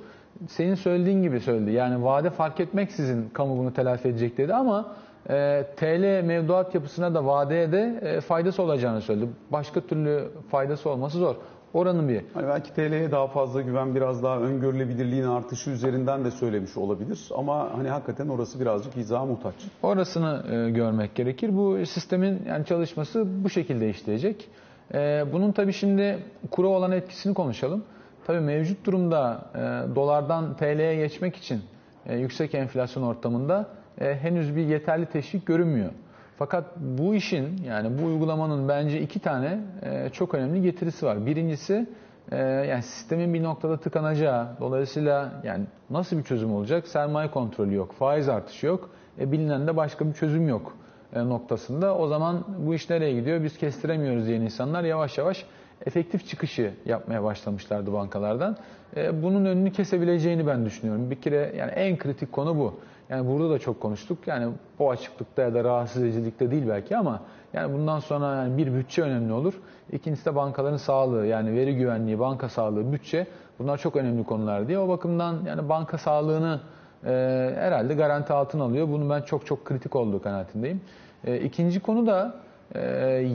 Senin 0.48 0.76
söylediğin 0.76 1.24
gibi 1.24 1.40
söyledi. 1.40 1.72
Yani 1.72 2.04
vade 2.04 2.30
fark 2.30 2.60
etmeksizin 2.60 3.30
kamu 3.34 3.58
bunu 3.58 3.74
telafi 3.74 4.08
edecek 4.08 4.38
dedi 4.38 4.54
ama 4.54 4.96
e, 5.30 5.66
TL 5.78 6.24
mevduat 6.24 6.76
yapısına 6.76 7.14
da 7.14 7.26
vadeye 7.26 7.72
de 7.72 8.00
e, 8.02 8.22
faydası 8.22 8.64
olacağını 8.64 9.02
söyledi. 9.02 9.28
Başka 9.52 9.82
türlü 9.82 10.28
faydası 10.52 10.90
olması 10.90 11.18
zor. 11.18 11.36
Oranın 11.74 12.10
bir 12.10 12.22
Hani 12.34 12.48
belki 12.48 12.74
TL'ye 12.74 13.12
daha 13.12 13.28
fazla 13.28 13.62
güven 13.62 13.96
biraz 13.96 14.24
daha 14.24 14.40
öngörülebilirliğin 14.40 15.24
artışı 15.24 15.70
üzerinden 15.70 16.26
de 16.26 16.32
söylemiş 16.32 16.78
olabilir. 16.78 17.30
Ama 17.36 17.78
hani 17.78 17.90
hakikaten 17.90 18.28
orası 18.28 18.60
birazcık 18.60 18.98
izaha 18.98 19.26
muhtaç. 19.26 19.54
Orasını 19.84 20.44
e, 20.52 20.72
görmek 20.72 21.16
gerekir. 21.16 21.58
Bu 21.58 21.86
sistemin 21.86 22.42
yani 22.48 22.66
çalışması 22.66 23.44
bu 23.44 23.50
şekilde 23.50 23.90
işleyecek. 23.90 24.50
E, 24.94 25.26
bunun 25.34 25.52
tabii 25.52 25.74
şimdi 25.74 26.20
kura 26.52 26.68
olan 26.68 26.92
etkisini 26.92 27.34
konuşalım. 27.34 27.84
Tabii 28.28 28.40
mevcut 28.40 28.86
durumda 28.86 29.46
e, 29.56 29.96
dolardan 29.96 30.58
TL'ye 30.58 30.96
geçmek 30.96 31.36
için 31.36 31.62
e, 32.06 32.18
yüksek 32.18 32.56
enflasyon 32.56 33.04
ortamında 33.04 33.70
e, 34.02 34.16
henüz 34.16 34.56
bir 34.56 34.66
yeterli 34.66 35.06
teşvik 35.06 35.46
görünmüyor. 35.46 35.92
Fakat 36.40 36.66
bu 36.78 37.16
işin 37.16 37.62
yani 37.68 38.02
bu 38.02 38.06
uygulamanın 38.06 38.70
bence 38.70 39.02
iki 39.02 39.20
tane 39.20 39.60
e, 39.82 40.10
çok 40.10 40.34
önemli 40.36 40.62
getirisi 40.62 41.06
var. 41.06 41.26
Birincisi 41.26 41.88
e, 42.32 42.38
yani 42.42 42.84
sistemin 42.84 43.34
bir 43.34 43.44
noktada 43.44 43.78
tıkanacağı, 43.78 44.48
dolayısıyla 44.60 45.32
yani 45.44 45.64
nasıl 45.90 46.18
bir 46.18 46.24
çözüm 46.24 46.54
olacak? 46.54 46.88
Sermaye 46.88 47.32
kontrolü 47.32 47.76
yok, 47.76 47.94
faiz 47.94 48.30
artışı 48.30 48.66
yok, 48.66 48.90
e, 49.20 49.32
bilinen 49.32 49.68
de 49.68 49.78
başka 49.78 50.08
bir 50.08 50.14
çözüm 50.14 50.48
yok 50.48 50.78
e, 51.14 51.30
noktasında. 51.30 51.98
O 51.98 52.08
zaman 52.08 52.44
bu 52.58 52.76
iş 52.76 52.90
nereye 52.90 53.14
gidiyor? 53.14 53.44
Biz 53.44 53.58
kestiremiyoruz 53.58 54.28
diyen 54.28 54.42
insanlar 54.42 54.84
yavaş 54.84 55.18
yavaş 55.18 55.46
efektif 55.86 56.28
çıkışı 56.28 56.74
yapmaya 56.86 57.24
başlamışlardı 57.24 57.94
bankalardan. 57.94 58.58
E, 58.98 59.24
bunun 59.24 59.46
önünü 59.46 59.72
kesebileceğini 59.72 60.48
ben 60.48 60.66
düşünüyorum. 60.66 61.12
Bir 61.12 61.22
kere 61.22 61.54
yani 61.58 61.72
en 61.72 61.98
kritik 61.98 62.32
konu 62.32 62.58
bu. 62.58 62.80
Yani 63.10 63.28
burada 63.28 63.50
da 63.50 63.60
çok 63.60 63.82
konuştuk. 63.82 64.28
Yani 64.28 64.54
o 64.80 64.92
açıklıkta 64.92 65.42
ya 65.42 65.54
da 65.54 65.64
rahatsız 65.64 66.04
edicilikte 66.04 66.52
değil 66.52 66.64
belki 66.70 66.98
ama 66.98 67.22
yani 67.54 67.74
bundan 67.74 68.00
sonra 68.00 68.36
yani 68.36 68.58
bir 68.58 68.74
bütçe 68.74 69.02
önemli 69.02 69.34
olur. 69.34 69.54
İkincisi 69.92 70.26
de 70.26 70.36
bankaların 70.36 70.78
sağlığı 70.78 71.26
yani 71.26 71.54
veri 71.54 71.76
güvenliği, 71.76 72.20
banka 72.20 72.50
sağlığı, 72.50 72.92
bütçe 72.92 73.28
bunlar 73.60 73.78
çok 73.78 73.96
önemli 73.96 74.24
konular 74.24 74.68
diye. 74.68 74.80
O 74.80 74.88
bakımdan 74.88 75.38
yani 75.48 75.70
banka 75.70 75.98
sağlığını 75.98 76.60
e, 77.06 77.10
herhalde 77.56 77.94
garanti 77.94 78.34
altına 78.34 78.64
alıyor. 78.64 78.88
Bunu 78.88 79.10
ben 79.10 79.22
çok 79.22 79.46
çok 79.46 79.66
kritik 79.66 79.96
olduğu 79.96 80.22
kanaatindeyim. 80.22 80.82
E, 81.26 81.38
ikinci 81.40 81.80
konu 81.80 82.08
da 82.08 82.36
e, 82.76 82.82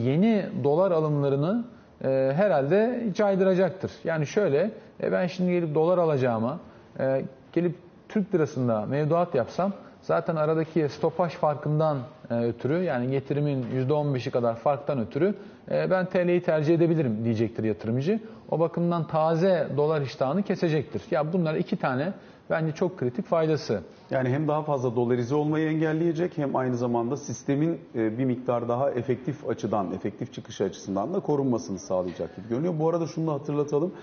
yeni 0.03 0.45
dolar 0.63 0.91
alımlarını 0.91 1.65
e, 2.03 2.33
herhalde 2.35 3.07
caydıracaktır. 3.15 3.91
Yani 4.03 4.27
şöyle 4.27 4.71
e, 5.03 5.11
ben 5.11 5.27
şimdi 5.27 5.51
gelip 5.51 5.75
dolar 5.75 5.97
alacağıma 5.97 6.59
e, 6.99 7.21
gelip 7.53 7.84
Türk 8.09 8.35
lirasında 8.35 8.85
mevduat 8.85 9.35
yapsam 9.35 9.71
zaten 10.01 10.35
aradaki 10.35 10.89
stopaj 10.89 11.33
farkından 11.33 11.97
e, 12.31 12.33
ötürü 12.33 12.83
yani 12.83 13.11
getirimin 13.11 13.65
%15'i 13.89 14.31
kadar 14.31 14.55
farktan 14.55 14.99
ötürü 14.99 15.35
e, 15.71 15.91
ben 15.91 16.05
TL'yi 16.05 16.41
tercih 16.43 16.75
edebilirim 16.75 17.25
diyecektir 17.25 17.63
yatırımcı. 17.63 18.19
O 18.51 18.59
bakımdan 18.59 19.07
taze 19.07 19.67
dolar 19.77 20.01
iştahını 20.01 20.43
kesecektir. 20.43 21.01
Ya 21.11 21.33
bunlar 21.33 21.55
iki 21.55 21.77
tane 21.77 22.13
bence 22.49 22.71
çok 22.71 22.97
kritik 22.97 23.25
faydası. 23.25 23.81
Yani 24.11 24.29
hem 24.29 24.47
daha 24.47 24.63
fazla 24.63 24.95
dolarize 24.95 25.35
olmayı 25.35 25.69
engelleyecek 25.69 26.37
hem 26.37 26.55
aynı 26.55 26.77
zamanda 26.77 27.17
sistemin 27.17 27.79
e, 27.95 28.17
bir 28.17 28.25
miktar 28.25 28.69
daha 28.69 28.91
efektif 28.91 29.49
açıdan, 29.49 29.91
efektif 29.93 30.33
çıkış 30.33 30.61
açısından 30.61 31.13
da 31.13 31.19
korunmasını 31.19 31.79
sağlayacak 31.79 32.35
gibi 32.35 32.47
görünüyor. 32.49 32.73
Bu 32.79 32.89
arada 32.89 33.07
şunu 33.07 33.27
da 33.27 33.33
hatırlatalım. 33.33 33.93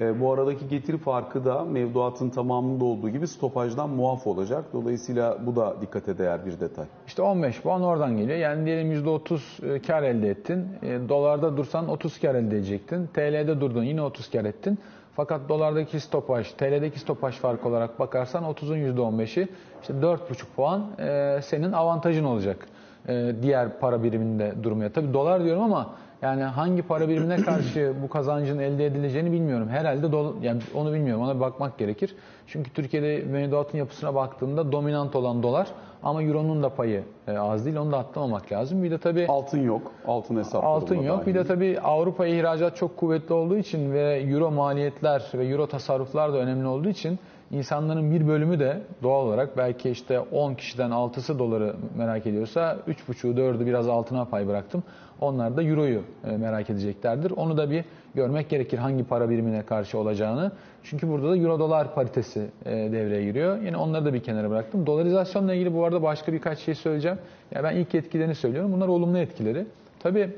E, 0.00 0.20
Bu 0.20 0.32
aradaki 0.32 0.68
getiri 0.68 0.98
farkı 0.98 1.44
da 1.44 1.64
mevduatın 1.64 2.30
tamamında 2.30 2.84
olduğu 2.84 3.08
gibi 3.10 3.28
stopajdan 3.28 3.90
muaf 3.90 4.26
olacak. 4.26 4.64
Dolayısıyla 4.72 5.38
bu 5.46 5.56
da 5.56 5.76
dikkate 5.80 6.18
değer 6.18 6.46
bir 6.46 6.60
detay. 6.60 6.84
İşte 7.06 7.22
15 7.22 7.60
puan 7.62 7.82
oradan 7.82 8.16
geliyor. 8.16 8.38
Yani 8.38 8.66
diyelim 8.66 8.92
%30 8.92 9.74
e, 9.74 9.82
kar 9.82 10.02
elde 10.02 10.28
ettin. 10.30 10.68
E, 10.82 11.08
Dolarda 11.08 11.56
dursan 11.56 11.88
30 11.88 12.20
kar 12.20 12.34
elde 12.34 12.56
edecektin. 12.56 13.06
TL'de 13.06 13.60
durdun 13.60 13.82
yine 13.84 14.02
30 14.02 14.30
kar 14.30 14.44
ettin. 14.44 14.78
Fakat 15.16 15.48
dolardaki 15.48 16.00
stopaj, 16.00 16.50
TL'deki 16.52 17.00
stopaj 17.00 17.34
farkı 17.34 17.68
olarak 17.68 17.98
bakarsan 17.98 18.44
30'un 18.44 18.76
%15'i 18.76 19.48
işte 19.80 19.94
4,5 19.94 20.18
puan 20.56 20.86
e, 20.98 21.40
senin 21.42 21.72
avantajın 21.72 22.24
olacak. 22.24 22.66
E, 23.08 23.32
diğer 23.42 23.78
para 23.78 24.02
biriminde 24.02 24.52
durmaya. 24.62 24.92
Tabii 24.92 25.14
dolar 25.14 25.44
diyorum 25.44 25.62
ama 25.62 25.90
yani 26.22 26.42
hangi 26.42 26.82
para 26.82 27.08
birimine 27.08 27.36
karşı 27.36 27.92
bu 28.02 28.08
kazancın 28.08 28.58
elde 28.58 28.86
edileceğini 28.86 29.32
bilmiyorum. 29.32 29.68
Herhalde 29.68 30.06
dol- 30.06 30.42
yani 30.42 30.60
onu 30.74 30.92
bilmiyorum. 30.92 31.22
Ona 31.22 31.40
bakmak 31.40 31.78
gerekir. 31.78 32.14
Çünkü 32.46 32.70
Türkiye'de 32.72 33.24
mevduatın 33.24 33.78
yapısına 33.78 34.14
baktığında 34.14 34.72
dominant 34.72 35.16
olan 35.16 35.42
dolar 35.42 35.66
ama 36.02 36.22
euronun 36.22 36.62
da 36.62 36.68
payı 36.68 37.02
e, 37.28 37.38
az 37.38 37.64
değil. 37.64 37.76
Onu 37.76 37.92
da 37.92 37.98
atlamamak 37.98 38.52
lazım. 38.52 38.82
Bir 38.82 38.90
de 38.90 38.98
tabii 38.98 39.26
Altın 39.28 39.62
yok. 39.62 39.92
Altın 40.06 40.36
hesapları 40.36 40.66
Altın 40.72 41.02
yok. 41.02 41.18
dahil 41.18 41.26
Bir 41.26 41.34
de 41.34 41.44
tabii 41.44 41.80
Avrupa'ya 41.80 42.36
ihracat 42.36 42.76
çok 42.76 42.96
kuvvetli 42.96 43.34
olduğu 43.34 43.56
için 43.56 43.92
ve 43.92 44.20
euro 44.28 44.50
maliyetler 44.50 45.22
ve 45.34 45.46
euro 45.46 45.66
tasarruflar 45.66 46.32
da 46.32 46.36
önemli 46.38 46.66
olduğu 46.66 46.88
için 46.88 47.18
insanların 47.52 48.10
bir 48.10 48.28
bölümü 48.28 48.58
de 48.58 48.82
doğal 49.02 49.26
olarak 49.26 49.56
belki 49.56 49.90
işte 49.90 50.20
10 50.20 50.54
kişiden 50.54 50.90
6'sı 50.90 51.38
doları 51.38 51.74
merak 51.96 52.26
ediyorsa 52.26 52.78
3,5'u 52.88 53.30
4'ü 53.30 53.66
biraz 53.66 53.88
altına 53.88 54.24
pay 54.24 54.48
bıraktım. 54.48 54.82
Onlar 55.20 55.56
da 55.56 55.62
euroyu 55.62 56.02
e, 56.24 56.36
merak 56.36 56.70
edeceklerdir. 56.70 57.30
Onu 57.30 57.56
da 57.56 57.70
bir 57.70 57.84
görmek 58.14 58.48
gerekir 58.48 58.78
hangi 58.78 59.04
para 59.04 59.30
birimine 59.30 59.62
karşı 59.62 59.98
olacağını. 59.98 60.52
Çünkü 60.82 61.08
burada 61.08 61.30
da 61.30 61.36
euro 61.36 61.58
dolar 61.58 61.94
paritesi 61.94 62.46
e, 62.64 62.70
devreye 62.70 63.24
giriyor. 63.24 63.62
Yine 63.62 63.76
onları 63.76 64.04
da 64.04 64.14
bir 64.14 64.22
kenara 64.22 64.50
bıraktım. 64.50 64.86
Dolarizasyonla 64.86 65.54
ilgili 65.54 65.74
bu 65.74 65.84
arada 65.84 66.02
başka 66.02 66.32
birkaç 66.32 66.58
şey 66.58 66.74
söyleyeceğim. 66.74 67.18
Ya 67.54 67.64
ben 67.64 67.76
ilk 67.76 67.94
etkilerini 67.94 68.34
söylüyorum. 68.34 68.72
Bunlar 68.72 68.88
olumlu 68.88 69.18
etkileri. 69.18 69.66
Tabii 70.00 70.30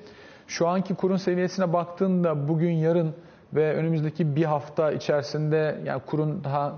şu 0.47 0.69
anki 0.69 0.95
kurun 0.95 1.17
seviyesine 1.17 1.73
baktığında 1.73 2.49
bugün 2.49 2.71
yarın 2.71 3.15
ve 3.55 3.75
önümüzdeki 3.75 4.37
bir 4.37 4.45
hafta 4.45 4.93
içerisinde 4.93 5.79
yani 5.85 6.03
kurun 6.07 6.45
daha 6.45 6.77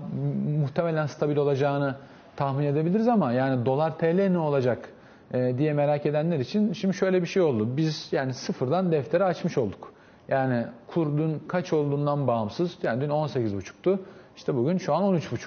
muhtemelen 0.61 1.05
stabil 1.05 1.37
olacağını 1.37 1.95
tahmin 2.35 2.65
edebiliriz 2.65 3.07
ama 3.07 3.31
yani 3.31 3.65
dolar 3.65 3.97
TL 3.97 4.27
ne 4.27 4.37
olacak 4.37 4.89
e, 5.33 5.57
diye 5.57 5.73
merak 5.73 6.05
edenler 6.05 6.39
için 6.39 6.73
şimdi 6.73 6.93
şöyle 6.93 7.21
bir 7.21 7.27
şey 7.27 7.41
oldu. 7.41 7.77
Biz 7.77 8.09
yani 8.11 8.33
sıfırdan 8.33 8.91
defteri 8.91 9.23
açmış 9.23 9.57
olduk. 9.57 9.93
Yani 10.27 10.65
kur 10.87 11.17
dün 11.17 11.41
kaç 11.47 11.73
olduğundan 11.73 12.27
bağımsız 12.27 12.77
yani 12.83 13.01
dün 13.01 13.09
18,5'tu. 13.09 13.99
İşte 14.35 14.55
bugün 14.55 14.77
şu 14.77 14.93
an 14.93 15.03
13,5. 15.03 15.37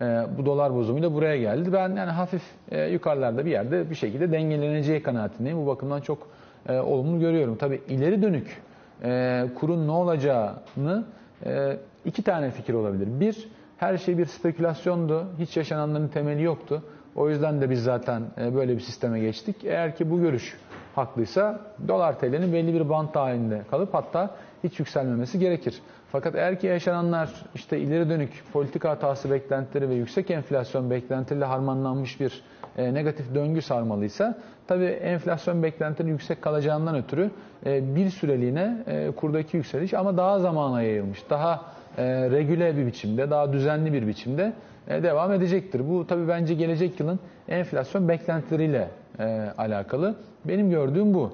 E, 0.00 0.36
bu 0.38 0.46
dolar 0.46 0.74
bozumuyla 0.74 1.14
buraya 1.14 1.36
geldi. 1.36 1.72
Ben 1.72 1.88
yani 1.88 2.10
hafif 2.10 2.42
e, 2.70 2.84
yukarılarda 2.84 3.46
bir 3.46 3.50
yerde 3.50 3.90
bir 3.90 3.94
şekilde 3.94 4.32
dengeleneceği 4.32 5.02
kanaatindeyim. 5.02 5.58
Bu 5.58 5.66
bakımdan 5.66 6.00
çok 6.00 6.28
e, 6.68 6.78
olumlu 6.78 7.20
görüyorum. 7.20 7.56
Tabii 7.56 7.80
ileri 7.88 8.22
dönük 8.22 8.62
e, 9.04 9.44
kurun 9.54 9.86
ne 9.86 9.90
olacağını 9.90 11.04
e, 11.46 11.76
iki 12.04 12.22
tane 12.22 12.50
fikir 12.50 12.74
olabilir. 12.74 13.08
Bir, 13.20 13.48
her 13.76 13.96
şey 13.98 14.18
bir 14.18 14.26
spekülasyondu. 14.26 15.26
Hiç 15.38 15.56
yaşananların 15.56 16.08
temeli 16.08 16.42
yoktu. 16.42 16.82
O 17.16 17.30
yüzden 17.30 17.60
de 17.60 17.70
biz 17.70 17.82
zaten 17.82 18.22
e, 18.38 18.54
böyle 18.54 18.74
bir 18.74 18.80
sisteme 18.80 19.20
geçtik. 19.20 19.64
Eğer 19.64 19.96
ki 19.96 20.10
bu 20.10 20.20
görüş 20.20 20.56
haklıysa 20.94 21.60
dolar 21.88 22.18
TL'nin 22.18 22.52
belli 22.52 22.74
bir 22.74 22.88
bant 22.88 23.16
halinde 23.16 23.62
kalıp 23.70 23.94
hatta 23.94 24.30
hiç 24.64 24.78
yükselmemesi 24.78 25.38
gerekir. 25.38 25.80
Fakat 26.16 26.34
eğer 26.34 26.60
ki 26.60 26.66
yaşananlar 26.66 27.30
işte 27.54 27.78
ileri 27.78 28.08
dönük 28.08 28.44
politika 28.52 28.90
hatası 28.90 29.30
beklentileri 29.30 29.88
ve 29.88 29.94
yüksek 29.94 30.30
enflasyon 30.30 30.90
beklentileriyle 30.90 31.44
harmanlanmış 31.44 32.20
bir 32.20 32.42
e, 32.76 32.94
negatif 32.94 33.34
döngü 33.34 33.62
sarmalıysa 33.62 34.38
tabii 34.66 34.84
enflasyon 34.84 35.62
beklentileri 35.62 36.10
yüksek 36.10 36.42
kalacağından 36.42 36.96
ötürü 36.96 37.30
e, 37.66 37.96
bir 37.96 38.10
süreliğine 38.10 38.84
e, 38.86 39.10
kurdaki 39.10 39.56
yükseliş 39.56 39.94
ama 39.94 40.16
daha 40.16 40.38
zamana 40.38 40.82
yayılmış, 40.82 41.30
daha 41.30 41.64
e, 41.98 42.30
regüle 42.30 42.76
bir 42.76 42.86
biçimde, 42.86 43.30
daha 43.30 43.52
düzenli 43.52 43.92
bir 43.92 44.06
biçimde 44.06 44.52
e, 44.88 45.02
devam 45.02 45.32
edecektir. 45.32 45.88
Bu 45.88 46.06
tabii 46.06 46.28
bence 46.28 46.54
gelecek 46.54 47.00
yılın 47.00 47.20
enflasyon 47.48 48.08
beklentileriyle 48.08 48.88
e, 49.18 49.24
alakalı. 49.58 50.14
Benim 50.44 50.70
gördüğüm 50.70 51.14
bu. 51.14 51.32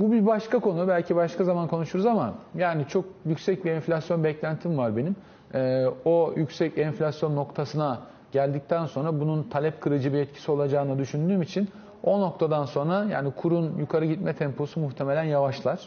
Bu 0.00 0.12
bir 0.12 0.26
başka 0.26 0.58
konu. 0.58 0.88
Belki 0.88 1.16
başka 1.16 1.44
zaman 1.44 1.68
konuşuruz 1.68 2.06
ama 2.06 2.34
yani 2.54 2.84
çok 2.88 3.04
yüksek 3.26 3.64
bir 3.64 3.70
enflasyon 3.70 4.24
beklentim 4.24 4.78
var 4.78 4.96
benim. 4.96 5.16
E, 5.54 5.86
o 6.04 6.32
yüksek 6.36 6.78
enflasyon 6.78 7.36
noktasına 7.36 8.00
geldikten 8.32 8.86
sonra 8.86 9.20
bunun 9.20 9.42
talep 9.42 9.80
kırıcı 9.80 10.12
bir 10.12 10.18
etkisi 10.18 10.50
olacağını 10.52 10.98
düşündüğüm 10.98 11.42
için 11.42 11.68
o 12.04 12.20
noktadan 12.20 12.64
sonra 12.64 13.04
yani 13.04 13.32
kurun 13.36 13.78
yukarı 13.78 14.04
gitme 14.04 14.32
temposu 14.32 14.80
muhtemelen 14.80 15.24
yavaşlar. 15.24 15.80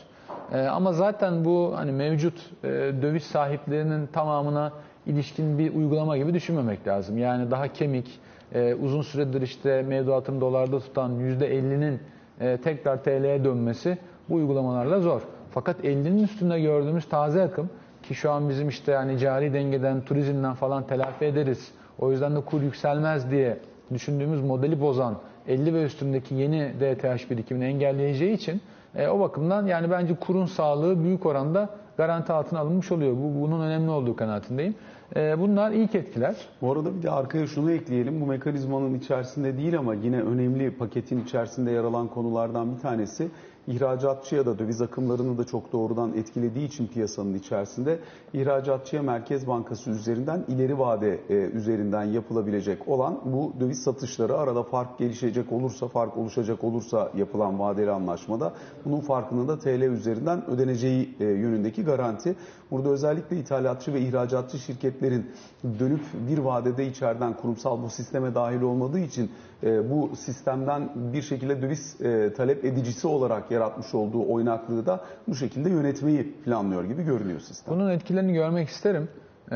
E, 0.51 0.61
ama 0.61 0.93
zaten 0.93 1.45
bu 1.45 1.73
hani 1.75 1.91
mevcut 1.91 2.49
e, 2.63 2.67
döviz 3.01 3.23
sahiplerinin 3.23 4.07
tamamına 4.07 4.71
ilişkin 5.05 5.59
bir 5.59 5.75
uygulama 5.75 6.17
gibi 6.17 6.33
düşünmemek 6.33 6.87
lazım. 6.87 7.17
Yani 7.17 7.51
daha 7.51 7.67
kemik, 7.67 8.19
e, 8.53 8.75
uzun 8.75 9.01
süredir 9.01 9.41
işte 9.41 9.81
mevduatını 9.81 10.41
dolarda 10.41 10.79
tutan 10.79 11.11
%50'nin 11.11 11.99
e, 12.39 12.57
tekrar 12.57 13.03
TL'ye 13.03 13.43
dönmesi 13.43 13.97
bu 14.29 14.35
uygulamalarla 14.35 14.99
zor. 14.99 15.21
Fakat 15.51 15.79
50'nin 15.79 16.23
üstünde 16.23 16.61
gördüğümüz 16.61 17.05
taze 17.09 17.41
akım 17.41 17.69
ki 18.03 18.15
şu 18.15 18.31
an 18.31 18.49
bizim 18.49 18.69
işte 18.69 18.91
yani 18.91 19.17
cari 19.17 19.53
dengeden, 19.53 20.01
turizmden 20.01 20.53
falan 20.53 20.87
telafi 20.87 21.25
ederiz. 21.25 21.71
O 21.99 22.11
yüzden 22.11 22.35
de 22.35 22.41
kur 22.41 22.61
yükselmez 22.61 23.31
diye 23.31 23.57
düşündüğümüz 23.93 24.41
modeli 24.41 24.81
bozan 24.81 25.17
50 25.47 25.73
ve 25.73 25.83
üstündeki 25.83 26.35
yeni 26.35 26.73
DTH 26.79 27.29
birikimini 27.29 27.65
engelleyeceği 27.65 28.33
için 28.33 28.61
e, 28.95 29.07
o 29.07 29.19
bakımdan 29.19 29.65
yani 29.65 29.91
bence 29.91 30.15
kurun 30.15 30.45
sağlığı 30.45 31.03
büyük 31.03 31.25
oranda 31.25 31.69
garanti 31.97 32.33
altına 32.33 32.59
alınmış 32.59 32.91
oluyor. 32.91 33.13
Bu 33.13 33.41
bunun 33.41 33.61
önemli 33.61 33.91
olduğu 33.91 34.15
kanaatindeyim. 34.15 34.75
E, 35.15 35.39
bunlar 35.39 35.71
ilk 35.71 35.95
etkiler. 35.95 36.35
Bu 36.61 36.71
arada 36.71 36.97
bir 36.97 37.03
de 37.03 37.11
arkaya 37.11 37.47
şunu 37.47 37.71
ekleyelim. 37.71 38.21
Bu 38.21 38.25
mekanizmanın 38.25 38.93
içerisinde 38.93 39.57
değil 39.57 39.77
ama 39.77 39.93
yine 39.93 40.21
önemli 40.21 40.71
paketin 40.71 41.23
içerisinde 41.23 41.71
yer 41.71 41.83
alan 41.83 42.07
konulardan 42.07 42.75
bir 42.75 42.81
tanesi 42.81 43.27
ihracatçıya 43.67 44.45
da 44.45 44.59
döviz 44.59 44.81
akımlarını 44.81 45.37
da 45.37 45.43
çok 45.43 45.73
doğrudan 45.73 46.13
etkilediği 46.13 46.67
için 46.67 46.87
piyasanın 46.87 47.33
içerisinde 47.33 47.99
ihracatçıya 48.33 49.03
Merkez 49.03 49.47
Bankası 49.47 49.89
üzerinden 49.89 50.45
ileri 50.47 50.79
vade 50.79 51.19
e, 51.29 51.33
üzerinden 51.33 52.03
yapılabilecek 52.03 52.87
olan 52.87 53.21
bu 53.25 53.53
döviz 53.59 53.83
satışları 53.83 54.37
arada 54.37 54.63
fark 54.63 54.97
gelişecek 54.97 55.51
olursa, 55.51 55.87
fark 55.87 56.17
oluşacak 56.17 56.63
olursa 56.63 57.11
yapılan 57.17 57.59
vadeli 57.59 57.91
anlaşmada 57.91 58.53
bunun 58.85 58.99
farkının 58.99 59.47
da 59.47 59.59
TL 59.59 59.81
üzerinden 59.81 60.49
ödeneceği 60.49 61.15
e, 61.19 61.25
yönündeki 61.25 61.83
garanti. 61.83 62.35
Burada 62.71 62.89
özellikle 62.89 63.37
ithalatçı 63.37 63.93
ve 63.93 64.01
ihracatçı 64.01 64.59
şirketlerin 64.59 65.31
dönüp 65.79 66.01
bir 66.29 66.37
vadede 66.37 66.87
içeriden 66.87 67.37
kurumsal 67.37 67.83
bu 67.83 67.89
sisteme 67.89 68.35
dahil 68.35 68.61
olmadığı 68.61 68.99
için 68.99 69.31
e, 69.63 69.89
bu 69.89 70.15
sistemden 70.15 70.89
bir 71.13 71.21
şekilde 71.21 71.61
döviz 71.61 72.01
e, 72.01 72.33
talep 72.33 72.65
edicisi 72.65 73.07
olarak 73.07 73.51
yaratmış 73.53 73.93
olduğu 73.93 74.33
oynaklığı 74.33 74.85
da 74.85 75.01
bu 75.27 75.35
şekilde 75.35 75.69
yönetmeyi 75.69 76.33
planlıyor 76.45 76.83
gibi 76.83 77.03
görünüyor 77.03 77.39
sistem. 77.39 77.75
Bunun 77.75 77.89
etkilerini 77.89 78.33
görmek 78.33 78.69
isterim. 78.69 79.09
Ee, 79.51 79.55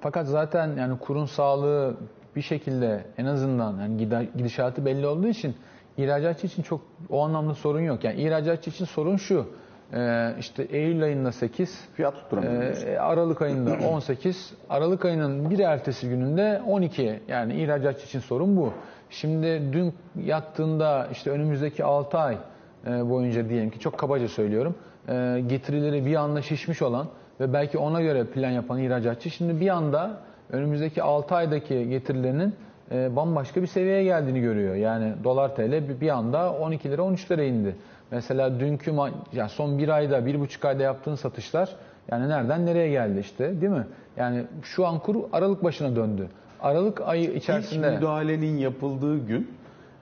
fakat 0.00 0.26
zaten 0.26 0.76
yani 0.76 0.98
kurun 0.98 1.24
sağlığı 1.24 1.96
bir 2.36 2.42
şekilde 2.42 3.04
en 3.18 3.24
azından 3.24 3.80
yani 3.80 4.08
gidişatı 4.36 4.86
belli 4.86 5.06
olduğu 5.06 5.28
için 5.28 5.54
ihracatçı 5.98 6.46
için 6.46 6.62
çok 6.62 6.80
o 7.10 7.24
anlamda 7.24 7.54
sorun 7.54 7.80
yok. 7.80 8.04
Yani 8.04 8.22
ihracatçı 8.22 8.70
için 8.70 8.84
sorun 8.84 9.16
şu. 9.16 9.46
E, 9.92 10.34
işte 10.38 10.62
Eylül 10.62 11.02
ayında 11.02 11.32
8, 11.32 11.88
fiyat 11.94 12.14
tutturamıyor. 12.14 12.86
E, 12.86 13.00
Aralık 13.00 13.42
ayında 13.42 13.76
18, 13.88 14.52
Aralık 14.68 15.04
ayının 15.04 15.50
bir 15.50 15.58
ertesi 15.58 16.08
gününde 16.08 16.62
12. 16.66 17.20
Yani 17.28 17.54
ihracatçı 17.62 18.06
için 18.06 18.20
sorun 18.20 18.56
bu. 18.56 18.72
Şimdi 19.10 19.72
dün 19.72 19.94
yattığında 20.24 21.08
işte 21.12 21.30
önümüzdeki 21.30 21.84
6 21.84 22.18
ay 22.18 22.34
e, 22.34 22.38
boyunca 22.86 23.48
diyelim 23.48 23.70
ki 23.70 23.78
çok 23.78 23.98
kabaca 23.98 24.28
söylüyorum. 24.28 24.74
E, 25.08 25.42
getirileri 25.46 26.06
bir 26.06 26.14
anda 26.14 26.42
şişmiş 26.42 26.82
olan 26.82 27.06
ve 27.40 27.52
belki 27.52 27.78
ona 27.78 28.00
göre 28.00 28.24
plan 28.24 28.50
yapan 28.50 28.78
ihracatçı 28.78 29.30
şimdi 29.30 29.60
bir 29.60 29.68
anda 29.68 30.20
önümüzdeki 30.50 31.02
6 31.02 31.34
aydaki 31.34 31.88
getirilerinin 31.88 32.54
e, 32.92 33.16
bambaşka 33.16 33.62
bir 33.62 33.66
seviyeye 33.66 34.04
geldiğini 34.04 34.40
görüyor. 34.40 34.74
Yani 34.74 35.12
dolar 35.24 35.56
TL 35.56 36.00
bir 36.00 36.08
anda 36.08 36.52
12 36.52 36.90
lira 36.90 37.02
13 37.02 37.30
lira 37.30 37.42
indi. 37.42 37.76
Mesela 38.10 38.60
dünkü 38.60 38.94
yani 39.32 39.48
son 39.48 39.78
bir 39.78 39.88
ayda, 39.88 40.26
bir 40.26 40.40
buçuk 40.40 40.64
ayda 40.64 40.82
yaptığın 40.82 41.14
satışlar 41.14 41.76
yani 42.10 42.28
nereden 42.28 42.66
nereye 42.66 42.90
geldi 42.90 43.20
işte 43.20 43.60
değil 43.60 43.72
mi? 43.72 43.86
Yani 44.16 44.44
şu 44.62 44.86
an 44.86 44.98
kur 44.98 45.16
Aralık 45.32 45.64
başına 45.64 45.96
döndü. 45.96 46.28
Aralık 46.60 47.00
ayı 47.00 47.32
içerisinde... 47.32 47.88
İlk 47.88 47.94
müdahalenin 47.94 48.56
yapıldığı 48.56 49.26
gün 49.26 49.50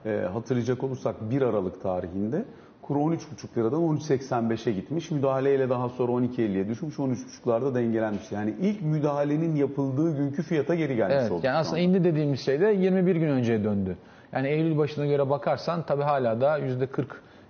e, 0.05 0.27
hatırlayacak 0.33 0.83
olursak 0.83 1.15
1 1.31 1.41
Aralık 1.41 1.81
tarihinde 1.81 2.45
kur 2.89 2.95
13,5 2.95 3.57
liradan 3.57 3.81
13.85'e 3.81 4.73
gitmiş. 4.73 5.11
Müdahaleyle 5.11 5.69
daha 5.69 5.89
sonra 5.89 6.11
12.50'ye 6.11 6.67
düşmüş. 6.67 6.95
13,5'larda 6.95 7.75
dengelenmiş. 7.75 8.31
Yani 8.31 8.55
ilk 8.61 8.81
müdahalenin 8.81 9.55
yapıldığı 9.55 10.17
günkü 10.17 10.43
fiyata 10.43 10.75
geri 10.75 10.95
gelmiş 10.95 11.15
evet, 11.19 11.31
oldu. 11.31 11.41
Yani 11.45 11.57
aslında 11.57 11.79
indi 11.79 12.03
dediğimiz 12.03 12.39
şey 12.39 12.61
de 12.61 12.65
21 12.67 13.15
gün 13.15 13.27
önceye 13.27 13.63
döndü. 13.63 13.97
Yani 14.33 14.47
Eylül 14.47 14.77
başına 14.77 15.05
göre 15.05 15.29
bakarsan 15.29 15.83
tabii 15.85 16.03
hala 16.03 16.41
da 16.41 16.59
%40 16.59 17.05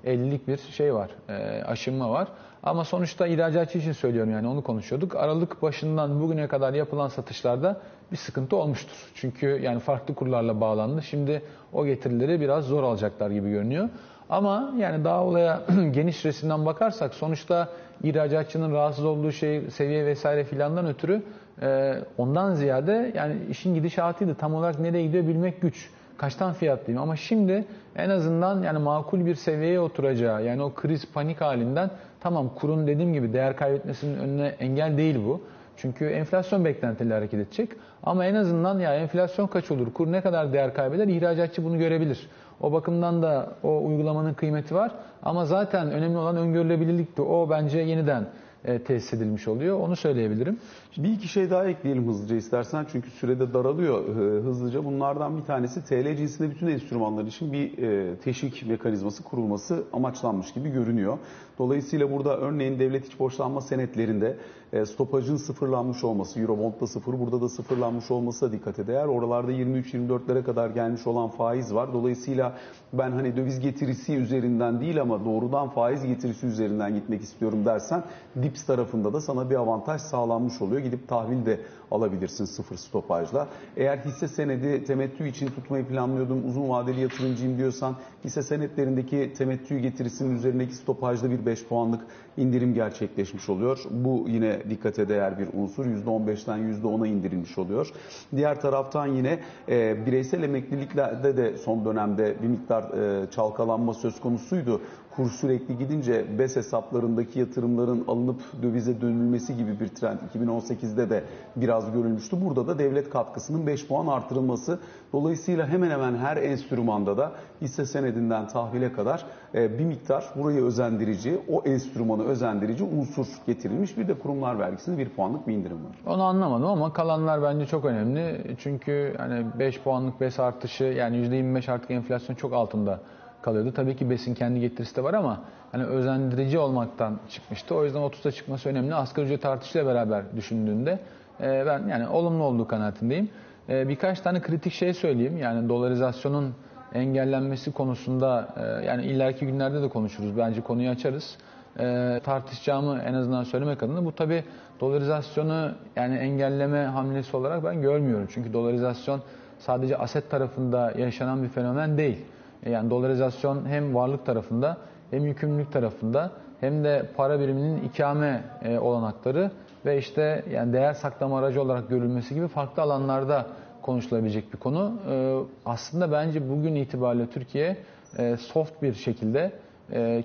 50'lik 0.06 0.48
bir 0.48 0.58
şey 0.58 0.94
var, 0.94 1.10
e, 1.30 1.64
aşınma 1.64 2.10
var. 2.10 2.28
Ama 2.64 2.84
sonuçta 2.84 3.28
ihracatçı 3.28 3.78
için 3.78 3.92
söylüyorum 3.92 4.32
yani 4.32 4.48
onu 4.48 4.64
konuşuyorduk. 4.64 5.16
Aralık 5.16 5.62
başından 5.62 6.22
bugüne 6.22 6.48
kadar 6.48 6.74
yapılan 6.74 7.08
satışlarda 7.08 7.82
bir 8.12 8.18
sıkıntı 8.18 8.56
olmuştur. 8.56 9.12
Çünkü 9.16 9.60
yani 9.64 9.80
farklı 9.80 10.16
kurlarla 10.16 10.62
bağlandı. 10.62 11.02
Şimdi 11.02 11.42
o 11.74 11.86
getirileri 11.86 12.42
biraz 12.42 12.66
zor 12.66 12.84
alacaklar 12.84 13.32
gibi 13.32 13.50
görünüyor. 13.50 13.90
Ama 14.30 14.74
yani 14.78 15.04
daha 15.04 15.24
olaya 15.24 15.62
geniş 15.92 16.26
resimden 16.26 16.66
bakarsak 16.66 17.14
sonuçta 17.14 17.70
ihracatçının 18.04 18.74
rahatsız 18.74 19.06
olduğu 19.06 19.32
şey 19.32 19.62
seviye 19.70 20.06
vesaire 20.06 20.44
filandan 20.44 20.86
ötürü 20.88 21.22
e, 21.62 21.96
ondan 22.18 22.54
ziyade 22.54 23.12
yani 23.16 23.36
işin 23.50 23.74
gidişatıydı. 23.74 24.36
Tam 24.36 24.54
olarak 24.54 24.80
nereye 24.80 25.06
gidiyor 25.06 25.28
bilmek 25.28 25.62
güç 25.62 25.90
kaçtan 26.18 26.54
fiyatlıyım 26.54 27.02
ama 27.02 27.16
şimdi 27.16 27.66
en 27.96 28.10
azından 28.10 28.64
yani 28.64 28.80
makul 28.80 29.26
bir 29.26 29.36
seviyeye 29.36 29.80
oturacağı 29.80 30.46
yani 30.46 30.64
o 30.64 30.74
kriz 30.74 31.06
panik 31.14 31.42
halinden 31.42 31.92
tamam 32.20 32.50
kurun 32.56 32.88
dediğim 32.88 33.14
gibi 33.14 33.34
değer 33.34 33.56
kaybetmesinin 33.56 34.20
önüne 34.20 34.48
engel 34.48 34.98
değil 34.98 35.20
bu. 35.26 35.42
Çünkü 35.82 36.06
enflasyon 36.06 36.66
beklentileri 36.66 37.14
hareket 37.14 37.40
edecek. 37.40 37.70
Ama 38.04 38.26
en 38.26 38.36
azından 38.36 38.80
ya 38.80 38.96
enflasyon 38.96 39.48
kaç 39.48 39.72
olur, 39.72 39.94
kur 39.94 40.12
ne 40.12 40.22
kadar 40.22 40.54
değer 40.54 40.74
kaybeder 40.74 41.08
ihracatçı 41.08 41.64
bunu 41.64 41.78
görebilir. 41.78 42.30
O 42.62 42.72
bakımdan 42.72 43.22
da 43.22 43.52
o 43.64 43.86
uygulamanın 43.86 44.34
kıymeti 44.34 44.76
var. 44.76 44.92
Ama 45.24 45.46
zaten 45.46 45.92
önemli 45.92 46.18
olan 46.18 46.38
öngörülebilirlikti. 46.38 47.22
O 47.22 47.50
bence 47.50 47.80
yeniden 47.80 48.28
e, 48.66 48.80
tesis 48.80 49.14
edilmiş 49.14 49.48
oluyor. 49.48 49.80
Onu 49.80 49.96
söyleyebilirim. 49.96 50.58
Bir 50.98 51.10
iki 51.10 51.28
şey 51.28 51.50
daha 51.50 51.66
ekleyelim 51.66 52.08
hızlıca 52.08 52.36
istersen 52.36 52.86
çünkü 52.92 53.10
sürede 53.10 53.54
daralıyor 53.54 54.04
e, 54.10 54.42
hızlıca. 54.44 54.86
Bunlardan 54.86 55.38
bir 55.38 55.44
tanesi 55.44 55.86
TL 55.86 56.18
cinsinde 56.18 56.50
bütün 56.52 56.68
enstrümanlar 56.68 57.26
için 57.26 57.54
bir 57.54 57.78
e, 57.78 58.16
teşvik 58.16 58.68
mekanizması 58.68 59.24
kurulması 59.24 59.84
amaçlanmış 59.94 60.54
gibi 60.54 60.70
görünüyor. 60.70 61.18
Dolayısıyla 61.60 62.12
burada 62.12 62.38
örneğin 62.38 62.80
devlet 62.80 63.08
iç 63.08 63.20
borçlanma 63.20 63.62
senetlerinde 63.62 64.38
e, 64.74 64.86
stopajın 64.86 65.36
sıfırlanmış 65.36 66.04
olması, 66.04 66.40
Eurobond'da 66.40 66.88
sıfır, 66.88 67.20
burada 67.20 67.42
da 67.42 67.50
sıfırlanmış 67.50 68.12
olması 68.12 68.48
da 68.48 68.52
dikkate 68.52 68.88
değer. 68.88 69.06
Oralarda 69.06 69.52
23-24'lere 69.52 70.44
kadar 70.44 70.70
gelmiş 70.70 71.08
olan 71.08 71.30
faiz 71.30 71.74
var. 71.74 71.94
Dolayısıyla 71.94 72.58
ben 72.94 73.12
hani 73.12 73.36
döviz 73.36 73.60
getirisi 73.60 74.16
üzerinden 74.16 74.82
değil 74.82 75.02
ama 75.02 75.26
doğrudan 75.26 75.70
faiz 75.70 76.04
getirisi 76.04 76.48
üzerinden 76.48 76.96
gitmek 76.96 77.22
istiyorum 77.22 77.66
dersen 77.66 78.04
Philips 78.34 78.66
tarafında 78.66 79.14
da 79.14 79.22
sana 79.22 79.50
bir 79.50 79.56
avantaj 79.56 80.02
sağlanmış 80.02 80.62
oluyor. 80.62 80.82
Gidip 80.82 81.08
tahvil 81.08 81.46
de 81.46 81.60
alabilirsin 81.92 82.46
sıfır 82.46 82.76
stopajla. 82.76 83.48
Eğer 83.78 83.98
hisse 83.98 84.28
senedi 84.28 84.84
temettü 84.84 85.28
için 85.28 85.48
tutmayı 85.48 85.88
planlıyordum, 85.88 86.48
uzun 86.48 86.70
vadeli 86.70 87.02
yatırımcıyım 87.02 87.58
diyorsan 87.58 87.96
hisse 88.24 88.42
senetlerindeki 88.42 89.34
temettü 89.38 89.80
getirisinin 89.80 90.36
üzerindeki 90.36 90.76
stopajda 90.76 91.32
bir 91.32 91.46
5 91.46 91.66
puanlık 91.66 92.02
indirim 92.38 92.74
gerçekleşmiş 92.74 93.50
oluyor. 93.50 93.80
Bu 93.92 94.26
yine 94.28 94.70
dikkate 94.70 95.10
değer 95.10 95.40
bir 95.40 95.48
unsur. 95.54 95.86
%15'ten 95.86 96.60
%10'a 96.60 97.08
indirilmiş 97.08 97.58
oluyor. 97.58 97.92
Diğer 98.36 98.62
taraftan 98.62 99.08
yine 99.08 99.40
e, 99.70 100.06
bireysel 100.06 100.44
emekliliklerde 100.44 101.38
de 101.38 101.58
son 101.58 101.86
dönemde 101.86 102.36
bir 102.44 102.48
miktar 102.48 102.84
e, 102.84 103.32
çalkalanma 103.32 103.94
söz 103.94 104.20
konusuydu 104.20 104.82
kur 105.20 105.30
sürekli 105.30 105.78
gidince 105.78 106.40
BES 106.40 106.56
hesaplarındaki 106.56 107.40
yatırımların 107.40 108.04
alınıp 108.08 108.42
dövize 108.64 109.02
dönülmesi 109.02 109.58
gibi 109.58 109.80
bir 109.80 109.88
trend 109.88 110.20
2018'de 110.36 111.10
de 111.10 111.24
biraz 111.56 111.79
görülmüştü. 111.88 112.42
Burada 112.46 112.68
da 112.68 112.80
devlet 112.80 113.10
katkısının 113.10 113.68
5 113.68 113.88
puan 113.88 114.08
artırılması. 114.08 114.80
Dolayısıyla 115.14 115.68
hemen 115.68 115.90
hemen 115.90 116.16
her 116.16 116.38
enstrümanda 116.38 117.18
da 117.18 117.32
hisse 117.62 117.86
senedinden 117.86 118.48
tahvile 118.48 118.94
kadar 118.94 119.26
e, 119.56 119.80
bir 119.80 119.86
miktar 119.86 120.26
burayı 120.36 120.64
özendirici, 120.64 121.40
o 121.50 121.62
enstrümanı 121.66 122.24
özendirici 122.24 122.84
unsur 122.84 123.28
getirilmiş. 123.48 123.98
Bir 123.98 124.08
de 124.08 124.14
kurumlar 124.14 124.60
vergisinde 124.60 124.98
1 124.98 125.10
puanlık 125.10 125.48
bir 125.48 125.54
indirim 125.54 125.78
var. 125.86 126.14
Onu 126.14 126.24
anlamadım 126.24 126.66
ama 126.66 126.94
kalanlar 126.94 127.42
bence 127.44 127.66
çok 127.66 127.86
önemli. 127.86 128.56
Çünkü 128.60 129.16
hani 129.18 129.46
5 129.60 129.82
puanlık 129.82 130.22
BES 130.22 130.40
artışı 130.40 130.84
yani 130.84 131.18
%25 131.18 131.72
artık 131.72 131.92
enflasyon 131.92 132.36
çok 132.36 132.54
altında 132.54 133.00
kalıyordu. 133.42 133.74
Tabii 133.76 133.96
ki 133.96 134.10
BES'in 134.10 134.34
kendi 134.34 134.60
getirisi 134.60 134.96
de 134.96 135.04
var 135.04 135.14
ama 135.14 135.40
hani 135.72 135.84
özendirici 135.84 136.60
olmaktan 136.60 137.20
çıkmıştı. 137.30 137.76
O 137.76 137.86
yüzden 137.86 138.02
30'a 138.02 138.32
çıkması 138.32 138.70
önemli. 138.70 138.96
Asgari 138.96 139.26
ücret 139.26 139.46
artışıyla 139.46 139.88
beraber 139.88 140.24
düşündüğünde 140.36 141.00
e, 141.42 141.66
ben 141.66 141.88
yani 141.88 142.08
olumlu 142.08 142.44
olduğu 142.44 142.68
kanaatindeyim. 142.68 143.30
E, 143.70 143.88
birkaç 143.88 144.22
tane 144.22 144.42
kritik 144.42 144.74
şey 144.74 144.94
söyleyeyim. 144.94 145.38
Yani 145.38 145.70
dolarizasyonun 145.70 146.54
engellenmesi 146.94 147.72
konusunda 147.72 148.48
e, 148.58 148.86
yani 148.86 149.06
ileriki 149.06 149.46
günlerde 149.46 149.82
de 149.82 149.90
konuşuruz. 149.90 150.38
Bence 150.38 150.62
konuyu 150.62 150.90
açarız. 150.90 151.38
E, 151.80 152.20
tartışacağımı 152.24 153.02
en 153.06 153.14
azından 153.14 153.44
söylemek 153.44 153.84
adına 153.84 154.06
bu 154.06 154.16
tabi 154.16 154.44
dolarizasyonu 154.80 155.72
yani 155.96 156.18
engelleme 156.18 156.84
hamlesi 156.84 157.38
olarak 157.38 157.64
ben 157.64 157.82
görmüyorum. 157.82 158.28
Çünkü 158.34 158.54
dolarizasyon 158.54 159.22
sadece 159.60 159.98
aset 159.98 160.30
tarafında 160.30 160.94
yaşanan 160.98 161.44
bir 161.44 161.48
fenomen 161.48 161.98
değil. 161.98 162.18
Yani 162.66 162.90
dolarizasyon 162.90 163.66
hem 163.66 163.96
varlık 163.96 164.26
tarafında 164.26 164.78
hem 165.12 165.26
yükümlülük 165.26 165.72
tarafında 165.72 166.32
hem 166.62 166.84
de 166.84 167.06
para 167.18 167.40
biriminin 167.40 167.84
ikame 167.84 168.44
e, 168.64 168.80
olanakları 168.80 169.52
ve 169.86 169.98
işte 169.98 170.44
yani 170.52 170.74
değer 170.74 170.94
saklama 170.94 171.40
aracı 171.40 171.62
olarak 171.62 171.90
görülmesi 171.90 172.36
gibi 172.36 172.48
farklı 172.48 172.84
alanlarda 172.84 173.46
konuşulabilecek 173.82 174.54
bir 174.54 174.58
konu. 174.58 174.94
E, 175.12 175.40
aslında 175.66 176.12
bence 176.12 176.50
bugün 176.50 176.76
itibariyle 176.76 177.28
Türkiye 177.28 177.78
e, 178.18 178.38
soft 178.38 178.82
bir 178.82 178.94
şekilde 178.94 179.52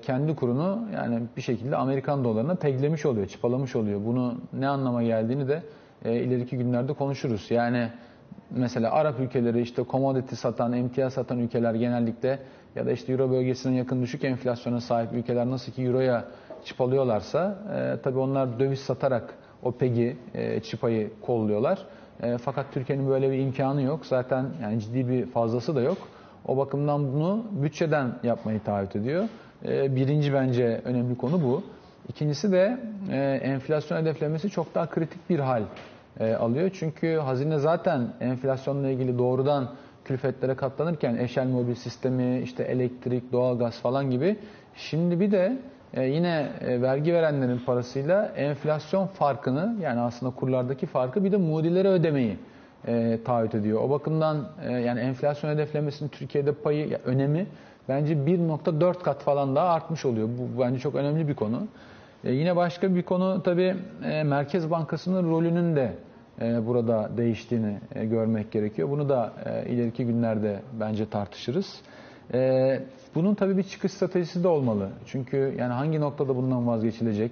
kendi 0.02 0.36
kurunu 0.36 0.88
yani 0.94 1.22
bir 1.36 1.42
şekilde 1.42 1.76
Amerikan 1.76 2.24
dolarına 2.24 2.54
peglemiş 2.54 3.06
oluyor, 3.06 3.26
çıpalamış 3.26 3.76
oluyor. 3.76 4.00
Bunu 4.04 4.34
ne 4.52 4.68
anlama 4.68 5.02
geldiğini 5.02 5.48
de 5.48 5.62
ileriki 6.04 6.58
günlerde 6.58 6.92
konuşuruz. 6.92 7.50
Yani 7.50 7.88
mesela 8.50 8.90
Arap 8.92 9.20
ülkeleri 9.20 9.60
işte 9.60 9.82
commodity 9.90 10.34
satan, 10.34 10.72
emtia 10.72 11.10
satan 11.10 11.38
ülkeler 11.38 11.74
genellikle 11.74 12.38
ya 12.76 12.86
da 12.86 12.92
işte 12.92 13.12
Euro 13.12 13.30
bölgesine 13.30 13.76
yakın 13.76 14.02
düşük 14.02 14.24
enflasyona 14.24 14.80
sahip 14.80 15.12
ülkeler 15.12 15.46
nasıl 15.46 15.72
ki 15.72 15.82
Euro'ya 15.82 16.24
çip 16.64 16.80
alıyorlarsa 16.80 17.58
e, 17.76 18.02
tabii 18.02 18.18
onlar 18.18 18.58
döviz 18.60 18.80
satarak 18.80 19.34
o 19.62 19.72
PEG'i, 19.72 20.16
e, 20.34 20.60
çipayı 20.60 21.10
kolluyorlar. 21.20 21.78
E, 22.22 22.38
fakat 22.38 22.66
Türkiye'nin 22.72 23.08
böyle 23.08 23.30
bir 23.30 23.38
imkanı 23.38 23.82
yok. 23.82 24.06
Zaten 24.06 24.46
yani 24.62 24.80
ciddi 24.80 25.08
bir 25.08 25.26
fazlası 25.26 25.76
da 25.76 25.80
yok. 25.80 25.98
O 26.46 26.56
bakımdan 26.56 27.12
bunu 27.12 27.44
bütçeden 27.50 28.14
yapmayı 28.22 28.60
taahhüt 28.60 28.96
ediyor. 28.96 29.28
E, 29.64 29.96
birinci 29.96 30.34
bence 30.34 30.80
önemli 30.84 31.16
konu 31.16 31.42
bu. 31.42 31.62
İkincisi 32.08 32.52
de 32.52 32.78
e, 33.12 33.16
enflasyon 33.42 33.98
hedeflemesi 33.98 34.50
çok 34.50 34.74
daha 34.74 34.86
kritik 34.90 35.30
bir 35.30 35.38
hal 35.38 35.62
e, 36.20 36.34
alıyor. 36.34 36.70
Çünkü 36.74 37.16
hazine 37.16 37.58
zaten 37.58 38.08
enflasyonla 38.20 38.88
ilgili 38.88 39.18
doğrudan 39.18 39.70
külfetlere 40.04 40.54
katlanırken 40.54 41.16
eşel 41.16 41.46
mobil 41.46 41.74
sistemi, 41.74 42.40
işte 42.40 42.62
elektrik, 42.62 43.32
doğalgaz 43.32 43.80
falan 43.80 44.10
gibi 44.10 44.36
şimdi 44.74 45.20
bir 45.20 45.32
de 45.32 45.58
e, 45.94 46.02
yine 46.02 46.48
e, 46.60 46.82
vergi 46.82 47.14
verenlerin 47.14 47.58
parasıyla 47.66 48.26
enflasyon 48.26 49.06
farkını 49.06 49.76
yani 49.82 50.00
aslında 50.00 50.34
kurlardaki 50.34 50.86
farkı 50.86 51.24
bir 51.24 51.32
de 51.32 51.36
mudilere 51.36 51.88
ödemeyi 51.88 52.36
e, 52.88 53.18
taahhüt 53.24 53.54
ediyor. 53.54 53.80
O 53.82 53.90
bakımdan 53.90 54.48
e, 54.68 54.72
yani 54.72 55.00
enflasyon 55.00 55.50
hedeflemesinin 55.50 56.08
Türkiye'de 56.08 56.52
payı 56.52 56.98
önemi 57.04 57.46
bence 57.88 58.14
1.4 58.14 59.02
kat 59.02 59.22
falan 59.22 59.56
daha 59.56 59.68
artmış 59.68 60.04
oluyor. 60.04 60.28
Bu 60.28 60.60
bence 60.60 60.78
çok 60.78 60.94
önemli 60.94 61.28
bir 61.28 61.34
konu. 61.34 61.68
E, 62.24 62.32
yine 62.32 62.56
başka 62.56 62.94
bir 62.94 63.02
konu 63.02 63.42
tabii 63.42 63.76
e, 64.04 64.22
Merkez 64.22 64.70
Bankası'nın 64.70 65.30
rolünün 65.30 65.76
de 65.76 65.92
e, 66.40 66.66
burada 66.66 67.10
değiştiğini 67.16 67.78
görmek 67.94 68.52
gerekiyor. 68.52 68.90
Bunu 68.90 69.08
da 69.08 69.32
ileriki 69.68 70.06
günlerde 70.06 70.60
bence 70.80 71.08
tartışırız. 71.08 71.80
Bunun 73.14 73.34
tabii 73.34 73.56
bir 73.56 73.62
çıkış 73.62 73.92
stratejisi 73.92 74.44
de 74.44 74.48
olmalı. 74.48 74.88
Çünkü 75.06 75.54
yani 75.58 75.72
hangi 75.72 76.00
noktada 76.00 76.36
bundan 76.36 76.66
vazgeçilecek? 76.66 77.30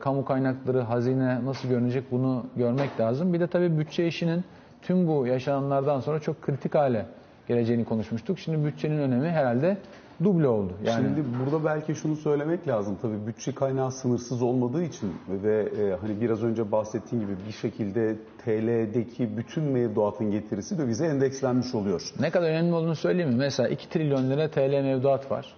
Kamu 0.00 0.24
kaynakları, 0.24 0.80
hazine 0.80 1.44
nasıl 1.44 1.68
görünecek 1.68 2.04
bunu 2.10 2.46
görmek 2.56 3.00
lazım. 3.00 3.32
Bir 3.32 3.40
de 3.40 3.46
tabii 3.46 3.78
bütçe 3.78 4.06
işinin 4.06 4.44
tüm 4.82 5.08
bu 5.08 5.26
yaşananlardan 5.26 6.00
sonra 6.00 6.20
çok 6.20 6.42
kritik 6.42 6.74
hale 6.74 7.06
geleceğini 7.48 7.84
konuşmuştuk. 7.84 8.38
Şimdi 8.38 8.64
bütçenin 8.64 8.98
önemi 8.98 9.28
herhalde 9.28 9.76
duble 10.24 10.48
oldu. 10.48 10.72
Yani... 10.84 11.06
Şimdi 11.06 11.24
burada 11.40 11.64
belki 11.64 11.94
şunu 11.94 12.16
söylemek 12.16 12.68
lazım. 12.68 12.98
Tabii 13.02 13.26
bütçe 13.26 13.54
kaynağı 13.54 13.92
sınırsız 13.92 14.42
olmadığı 14.42 14.82
için 14.82 15.12
ve 15.28 15.60
e, 15.60 15.96
hani 16.00 16.20
biraz 16.20 16.44
önce 16.44 16.72
bahsettiğim 16.72 17.24
gibi 17.26 17.36
bir 17.46 17.52
şekilde 17.52 18.16
TL'deki 18.44 19.36
bütün 19.36 19.64
mevduatın 19.64 20.30
getirisi 20.30 20.78
dövize 20.78 21.06
endekslenmiş 21.06 21.74
oluyor. 21.74 22.02
Ne 22.20 22.30
kadar 22.30 22.50
önemli 22.50 22.74
olduğunu 22.74 22.96
söyleyeyim 22.96 23.30
mi? 23.30 23.36
Mesela 23.36 23.68
2 23.68 23.88
trilyon 23.88 24.30
lira 24.30 24.50
TL 24.50 24.82
mevduat 24.82 25.30
var. 25.30 25.54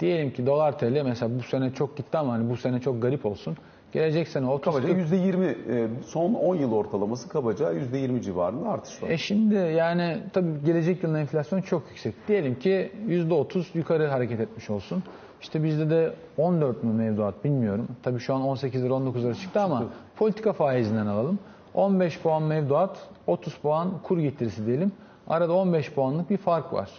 Diyelim 0.00 0.32
ki 0.32 0.46
dolar 0.46 0.78
TL 0.78 1.02
mesela 1.04 1.38
bu 1.38 1.42
sene 1.42 1.72
çok 1.72 1.96
gitti 1.96 2.18
ama 2.18 2.32
hani 2.32 2.50
bu 2.50 2.56
sene 2.56 2.80
çok 2.80 3.02
garip 3.02 3.26
olsun. 3.26 3.56
Gelecek 3.94 4.28
sene 4.28 4.46
30 4.46 4.64
kabaca 4.64 4.88
%20 4.88 5.44
e, 5.46 5.88
son 6.06 6.34
10 6.34 6.54
yıl 6.54 6.72
ortalaması 6.72 7.28
kabaca 7.28 7.72
%20 7.72 8.20
civarında 8.20 8.68
artış 8.68 9.02
var. 9.02 9.08
E 9.08 9.18
şimdi 9.18 9.54
yani 9.54 10.18
tabii 10.32 10.64
gelecek 10.64 11.02
yılın 11.02 11.14
enflasyonu 11.14 11.62
çok 11.62 11.82
yüksek. 11.88 12.14
Diyelim 12.28 12.58
ki 12.58 12.92
%30 13.08 13.64
yukarı 13.74 14.06
hareket 14.06 14.40
etmiş 14.40 14.70
olsun. 14.70 15.02
İşte 15.42 15.64
bizde 15.64 15.90
de 15.90 16.14
14 16.38 16.84
mu 16.84 16.92
mevduat 16.92 17.44
bilmiyorum. 17.44 17.88
Tabii 18.02 18.20
şu 18.20 18.34
an 18.34 18.42
18 18.42 18.84
lira 18.84 18.94
19 18.94 19.24
lira 19.24 19.34
çıktı 19.34 19.60
ama 19.60 19.84
politika 20.16 20.52
faizinden 20.52 21.06
alalım. 21.06 21.38
15 21.74 22.18
puan 22.18 22.42
mevduat, 22.42 23.08
30 23.26 23.54
puan 23.54 23.88
kur 24.02 24.18
getirisi 24.18 24.66
diyelim. 24.66 24.92
Arada 25.28 25.52
15 25.52 25.92
puanlık 25.92 26.30
bir 26.30 26.36
fark 26.36 26.72
var. 26.72 26.90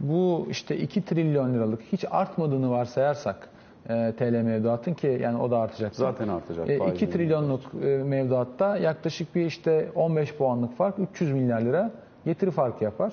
Bu 0.00 0.46
işte 0.50 0.76
2 0.76 1.04
trilyon 1.04 1.54
liralık 1.54 1.82
hiç 1.92 2.04
artmadığını 2.10 2.70
varsayarsak 2.70 3.48
e, 3.88 4.12
TL 4.18 4.42
mevduatın 4.42 4.94
ki 4.94 5.18
yani 5.22 5.38
o 5.38 5.50
da 5.50 5.58
artacak. 5.58 5.94
Zaten 5.94 6.28
artacak. 6.28 6.70
E, 6.70 6.76
2 6.76 7.10
trilyonluk 7.10 7.60
e, 7.82 7.86
mevduatta 7.86 8.76
yaklaşık 8.76 9.34
bir 9.34 9.46
işte 9.46 9.90
15 9.94 10.34
puanlık 10.34 10.76
fark 10.76 10.98
300 10.98 11.32
milyar 11.32 11.60
lira 11.60 11.90
getiri 12.24 12.50
farkı 12.50 12.84
yapar. 12.84 13.12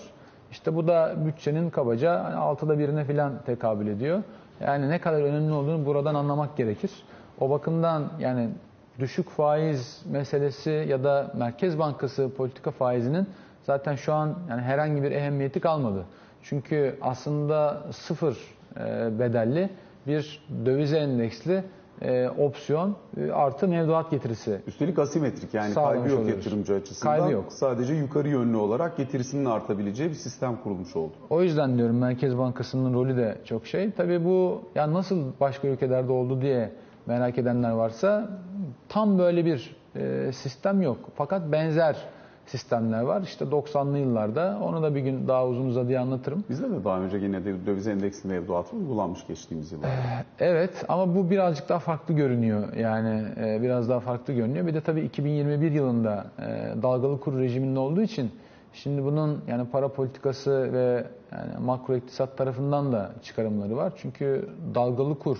İşte 0.51 0.75
bu 0.75 0.87
da 0.87 1.15
bütçenin 1.25 1.69
kabaca 1.69 2.19
altıda 2.23 2.79
birine 2.79 3.05
filan 3.05 3.33
tekabül 3.45 3.87
ediyor. 3.87 4.23
Yani 4.61 4.89
ne 4.89 5.01
kadar 5.01 5.21
önemli 5.21 5.53
olduğunu 5.53 5.85
buradan 5.85 6.15
anlamak 6.15 6.57
gerekir. 6.57 6.91
O 7.39 7.49
bakımdan 7.49 8.03
yani 8.19 8.49
düşük 8.99 9.29
faiz 9.29 10.01
meselesi 10.11 10.85
ya 10.89 11.03
da 11.03 11.31
Merkez 11.37 11.79
Bankası 11.79 12.29
politika 12.37 12.71
faizinin 12.71 13.27
zaten 13.63 13.95
şu 13.95 14.13
an 14.13 14.35
yani 14.49 14.61
herhangi 14.61 15.03
bir 15.03 15.11
ehemmiyeti 15.11 15.59
kalmadı. 15.59 16.05
Çünkü 16.43 16.95
aslında 17.01 17.83
sıfır 17.91 18.37
e, 18.79 19.19
bedelli 19.19 19.69
bir 20.07 20.43
döviz 20.65 20.93
endeksli 20.93 21.63
e, 22.01 22.29
opsiyon 22.29 22.95
e, 23.17 23.31
artı 23.31 23.67
mevduat 23.67 24.11
getirisi. 24.11 24.61
Üstelik 24.67 24.99
asimetrik 24.99 25.53
yani 25.53 25.73
kaybı 25.73 26.09
yok 26.09 26.19
oluyoruz. 26.19 26.27
yatırımcı 26.29 26.73
açısından. 26.75 27.17
Kaybı 27.17 27.33
yok. 27.33 27.45
Sadece 27.49 27.93
yukarı 27.93 28.29
yönlü 28.29 28.57
olarak 28.57 28.97
getirisinin 28.97 29.45
artabileceği 29.45 30.09
bir 30.09 30.15
sistem 30.15 30.57
kurulmuş 30.63 30.95
oldu. 30.95 31.13
O 31.29 31.41
yüzden 31.41 31.77
diyorum 31.77 31.97
Merkez 31.97 32.37
Bankası'nın 32.37 32.93
rolü 32.93 33.17
de 33.17 33.37
çok 33.45 33.67
şey. 33.67 33.91
Tabii 33.91 34.25
bu 34.25 34.61
yani 34.75 34.93
nasıl 34.93 35.23
başka 35.39 35.67
ülkelerde 35.67 36.11
oldu 36.11 36.41
diye 36.41 36.71
merak 37.05 37.37
edenler 37.37 37.71
varsa 37.71 38.29
tam 38.89 39.19
böyle 39.19 39.45
bir 39.45 39.75
e, 39.95 40.31
sistem 40.33 40.81
yok. 40.81 40.97
Fakat 41.15 41.51
benzer 41.51 41.95
sistemler 42.51 43.01
var. 43.01 43.21
İşte 43.21 43.45
90'lı 43.45 43.97
yıllarda 43.97 44.59
onu 44.63 44.83
da 44.83 44.95
bir 44.95 44.99
gün 44.99 45.27
daha 45.27 45.47
uzun 45.47 45.65
uzadıya 45.65 46.01
anlatırım. 46.01 46.43
Bizde 46.49 46.71
de 46.71 46.83
daha 46.83 47.01
önce 47.01 47.17
yine 47.17 47.45
de 47.45 47.65
döviz 47.65 47.87
endeksli 47.87 48.29
mevduatı 48.29 48.75
uygulanmış 48.75 49.27
geçtiğimiz 49.27 49.71
yıllarda. 49.71 49.93
Evet 50.39 50.85
ama 50.89 51.15
bu 51.15 51.29
birazcık 51.29 51.69
daha 51.69 51.79
farklı 51.79 52.13
görünüyor. 52.13 52.73
Yani 52.73 53.23
e, 53.37 53.61
biraz 53.61 53.89
daha 53.89 53.99
farklı 53.99 54.33
görünüyor. 54.33 54.67
Bir 54.67 54.73
de 54.73 54.81
tabii 54.81 55.01
2021 55.01 55.71
yılında 55.71 56.25
e, 56.39 56.81
dalgalı 56.81 57.19
kur 57.19 57.39
rejiminin 57.39 57.75
olduğu 57.75 58.01
için 58.01 58.31
şimdi 58.73 59.03
bunun 59.03 59.41
yani 59.47 59.69
para 59.69 59.87
politikası 59.87 60.73
ve 60.73 61.05
yani 61.31 61.65
makro 61.65 61.95
iktisat 61.95 62.37
tarafından 62.37 62.91
da 62.91 63.11
çıkarımları 63.23 63.77
var. 63.77 63.93
Çünkü 63.97 64.49
dalgalı 64.75 65.19
kur 65.19 65.37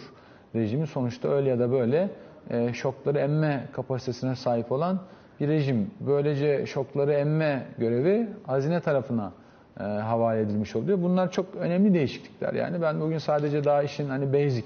rejimi 0.56 0.88
sonuçta 0.88 1.28
öyle 1.28 1.50
ya 1.50 1.60
da 1.60 1.72
böyle 1.72 2.10
e, 2.50 2.74
şokları 2.74 3.20
emme 3.20 3.68
kapasitesine 3.74 4.36
sahip 4.36 4.72
olan 4.72 5.00
bir 5.42 5.48
rejim. 5.48 5.88
Böylece 6.00 6.66
şokları 6.66 7.14
emme 7.14 7.66
görevi 7.78 8.28
hazine 8.48 8.80
tarafına 8.82 9.32
e, 9.80 9.84
havale 9.84 10.42
edilmiş 10.42 10.76
oluyor. 10.76 11.02
Bunlar 11.02 11.32
çok 11.32 11.46
önemli 11.56 11.94
değişiklikler. 11.94 12.54
Yani 12.54 12.82
ben 12.82 13.02
bugün 13.02 13.18
sadece 13.18 13.64
daha 13.64 13.84
işin 13.84 14.10
hani 14.10 14.34
basic 14.34 14.66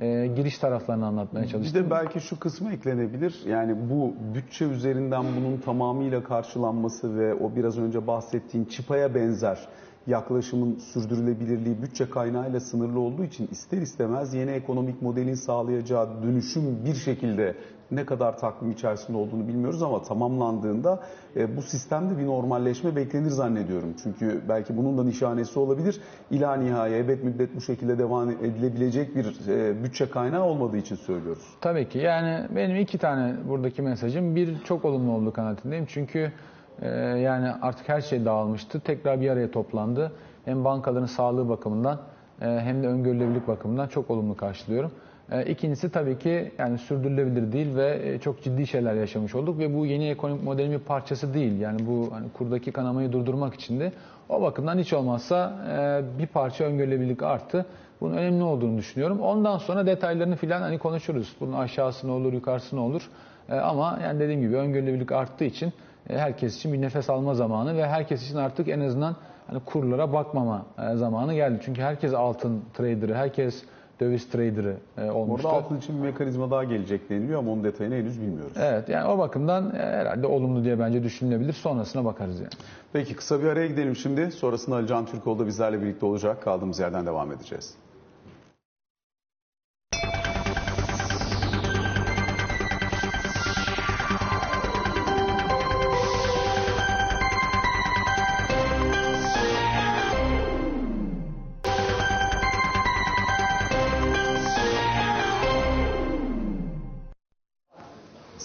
e, 0.00 0.26
giriş 0.36 0.58
taraflarını 0.58 1.06
anlatmaya 1.06 1.44
Bir 1.44 1.48
çalıştım. 1.48 1.84
de 1.84 1.90
belki 1.90 2.20
şu 2.20 2.38
kısmı 2.38 2.72
eklenebilir. 2.72 3.40
Yani 3.48 3.76
bu 3.90 4.14
bütçe 4.34 4.64
üzerinden 4.64 5.24
bunun 5.40 5.56
tamamıyla 5.56 6.24
karşılanması 6.24 7.18
ve 7.18 7.34
o 7.34 7.56
biraz 7.56 7.78
önce 7.78 8.06
bahsettiğin 8.06 8.64
çipaya 8.64 9.14
benzer 9.14 9.58
yaklaşımın 10.06 10.78
sürdürülebilirliği 10.78 11.82
bütçe 11.82 12.10
kaynağıyla 12.10 12.60
sınırlı 12.60 13.00
olduğu 13.00 13.24
için 13.24 13.48
ister 13.52 13.78
istemez 13.78 14.34
yeni 14.34 14.50
ekonomik 14.50 15.02
modelin 15.02 15.34
sağlayacağı 15.34 16.22
dönüşüm 16.22 16.84
bir 16.84 16.94
şekilde 16.94 17.54
ne 17.92 18.04
kadar 18.06 18.38
takvim 18.38 18.70
içerisinde 18.70 19.18
olduğunu 19.18 19.48
bilmiyoruz 19.48 19.82
ama 19.82 20.02
tamamlandığında 20.02 21.00
e, 21.36 21.56
bu 21.56 21.62
sistemde 21.62 22.18
bir 22.18 22.26
normalleşme 22.26 22.96
beklenir 22.96 23.30
zannediyorum. 23.30 23.94
Çünkü 24.02 24.40
belki 24.48 24.76
bunun 24.76 24.98
da 24.98 25.04
nişanesi 25.04 25.58
olabilir. 25.58 26.00
İla 26.30 26.56
nihaya 26.56 26.98
ebed 26.98 27.22
müddet 27.22 27.56
bu 27.56 27.60
şekilde 27.60 27.98
devam 27.98 28.30
edilebilecek 28.30 29.16
bir 29.16 29.48
e, 29.48 29.84
bütçe 29.84 30.10
kaynağı 30.10 30.44
olmadığı 30.44 30.76
için 30.76 30.96
söylüyoruz. 30.96 31.44
Tabii 31.60 31.88
ki. 31.88 31.98
Yani 31.98 32.46
benim 32.56 32.76
iki 32.76 32.98
tane 32.98 33.34
buradaki 33.48 33.82
mesajım. 33.82 34.36
Bir 34.36 34.62
çok 34.64 34.84
olumlu 34.84 35.12
olduğu 35.12 35.32
kanaatindeyim. 35.32 35.86
Çünkü 35.86 36.32
e, 36.82 36.88
yani 36.98 37.48
artık 37.62 37.88
her 37.88 38.00
şey 38.00 38.24
dağılmıştı. 38.24 38.80
Tekrar 38.80 39.20
bir 39.20 39.30
araya 39.30 39.50
toplandı. 39.50 40.12
Hem 40.44 40.64
bankaların 40.64 41.06
sağlığı 41.06 41.48
bakımından 41.48 42.00
e, 42.40 42.46
hem 42.46 42.82
de 42.82 42.86
öngörülebilirlik 42.86 43.48
bakımından 43.48 43.88
çok 43.88 44.10
olumlu 44.10 44.36
karşılıyorum. 44.36 44.92
E, 45.30 45.44
İkincisi 45.44 45.90
tabii 45.90 46.18
ki 46.18 46.52
yani 46.58 46.78
sürdürülebilir 46.78 47.52
değil 47.52 47.76
ve 47.76 48.00
e, 48.04 48.18
çok 48.18 48.42
ciddi 48.42 48.66
şeyler 48.66 48.94
yaşamış 48.94 49.34
olduk 49.34 49.58
ve 49.58 49.74
bu 49.74 49.86
yeni 49.86 50.08
ekonomik 50.08 50.42
modelin 50.44 50.72
bir 50.72 50.78
parçası 50.78 51.34
değil. 51.34 51.60
Yani 51.60 51.86
bu 51.86 52.08
hani 52.12 52.26
kurdaki 52.32 52.72
kanamayı 52.72 53.12
durdurmak 53.12 53.54
için 53.54 53.80
de 53.80 53.92
o 54.28 54.42
bakımdan 54.42 54.78
hiç 54.78 54.92
olmazsa 54.92 55.52
e, 55.78 56.18
bir 56.18 56.26
parça 56.26 56.64
öngörülebilirlik 56.64 57.22
arttı. 57.22 57.66
Bunun 58.00 58.16
önemli 58.16 58.42
olduğunu 58.42 58.78
düşünüyorum. 58.78 59.20
Ondan 59.20 59.58
sonra 59.58 59.86
detaylarını 59.86 60.36
filan 60.36 60.60
hani 60.62 60.78
konuşuruz. 60.78 61.36
Bunun 61.40 61.52
aşağısı 61.52 62.08
ne 62.08 62.12
olur, 62.12 62.32
yukarısı 62.32 62.76
ne 62.76 62.80
olur. 62.80 63.10
E, 63.48 63.54
ama 63.54 63.98
yani 64.02 64.20
dediğim 64.20 64.40
gibi 64.40 64.56
öngörülebilirlik 64.56 65.12
arttığı 65.12 65.44
için 65.44 65.72
herkes 66.08 66.56
için 66.56 66.72
bir 66.72 66.80
nefes 66.80 67.10
alma 67.10 67.34
zamanı 67.34 67.76
ve 67.76 67.86
herkes 67.86 68.26
için 68.26 68.36
artık 68.36 68.68
en 68.68 68.80
azından 68.80 69.16
hani 69.46 69.60
kurlara 69.60 70.12
bakmama 70.12 70.66
zamanı 70.94 71.34
geldi. 71.34 71.60
Çünkü 71.64 71.82
herkes 71.82 72.14
altın 72.14 72.64
trader'ı, 72.74 73.14
herkes 73.14 73.64
döviz 74.00 74.28
trader'ı 74.28 74.76
e, 74.98 75.10
olmuştu. 75.10 75.48
Orada 75.48 75.58
altın 75.58 75.76
için 75.78 75.96
bir 75.96 76.02
mekanizma 76.02 76.50
daha 76.50 76.64
gelecek 76.64 77.10
deniliyor 77.10 77.38
ama 77.38 77.52
onun 77.52 77.64
detayını 77.64 77.94
henüz 77.94 78.20
bilmiyoruz. 78.20 78.52
Evet 78.56 78.88
yani 78.88 79.08
o 79.08 79.18
bakımdan 79.18 79.74
e, 79.74 79.78
herhalde 79.78 80.26
olumlu 80.26 80.64
diye 80.64 80.78
bence 80.78 81.02
düşünülebilir. 81.02 81.52
Sonrasına 81.52 82.04
bakarız 82.04 82.40
yani. 82.40 82.50
Peki 82.92 83.14
kısa 83.16 83.42
bir 83.42 83.46
araya 83.46 83.66
gidelim 83.66 83.96
şimdi. 83.96 84.30
Sonrasında 84.30 84.76
Ali 84.76 84.86
Can 84.86 85.06
Türkoğlu 85.06 85.38
da 85.38 85.46
bizlerle 85.46 85.82
birlikte 85.82 86.06
olacak. 86.06 86.42
Kaldığımız 86.42 86.78
yerden 86.78 87.06
devam 87.06 87.32
edeceğiz. 87.32 87.74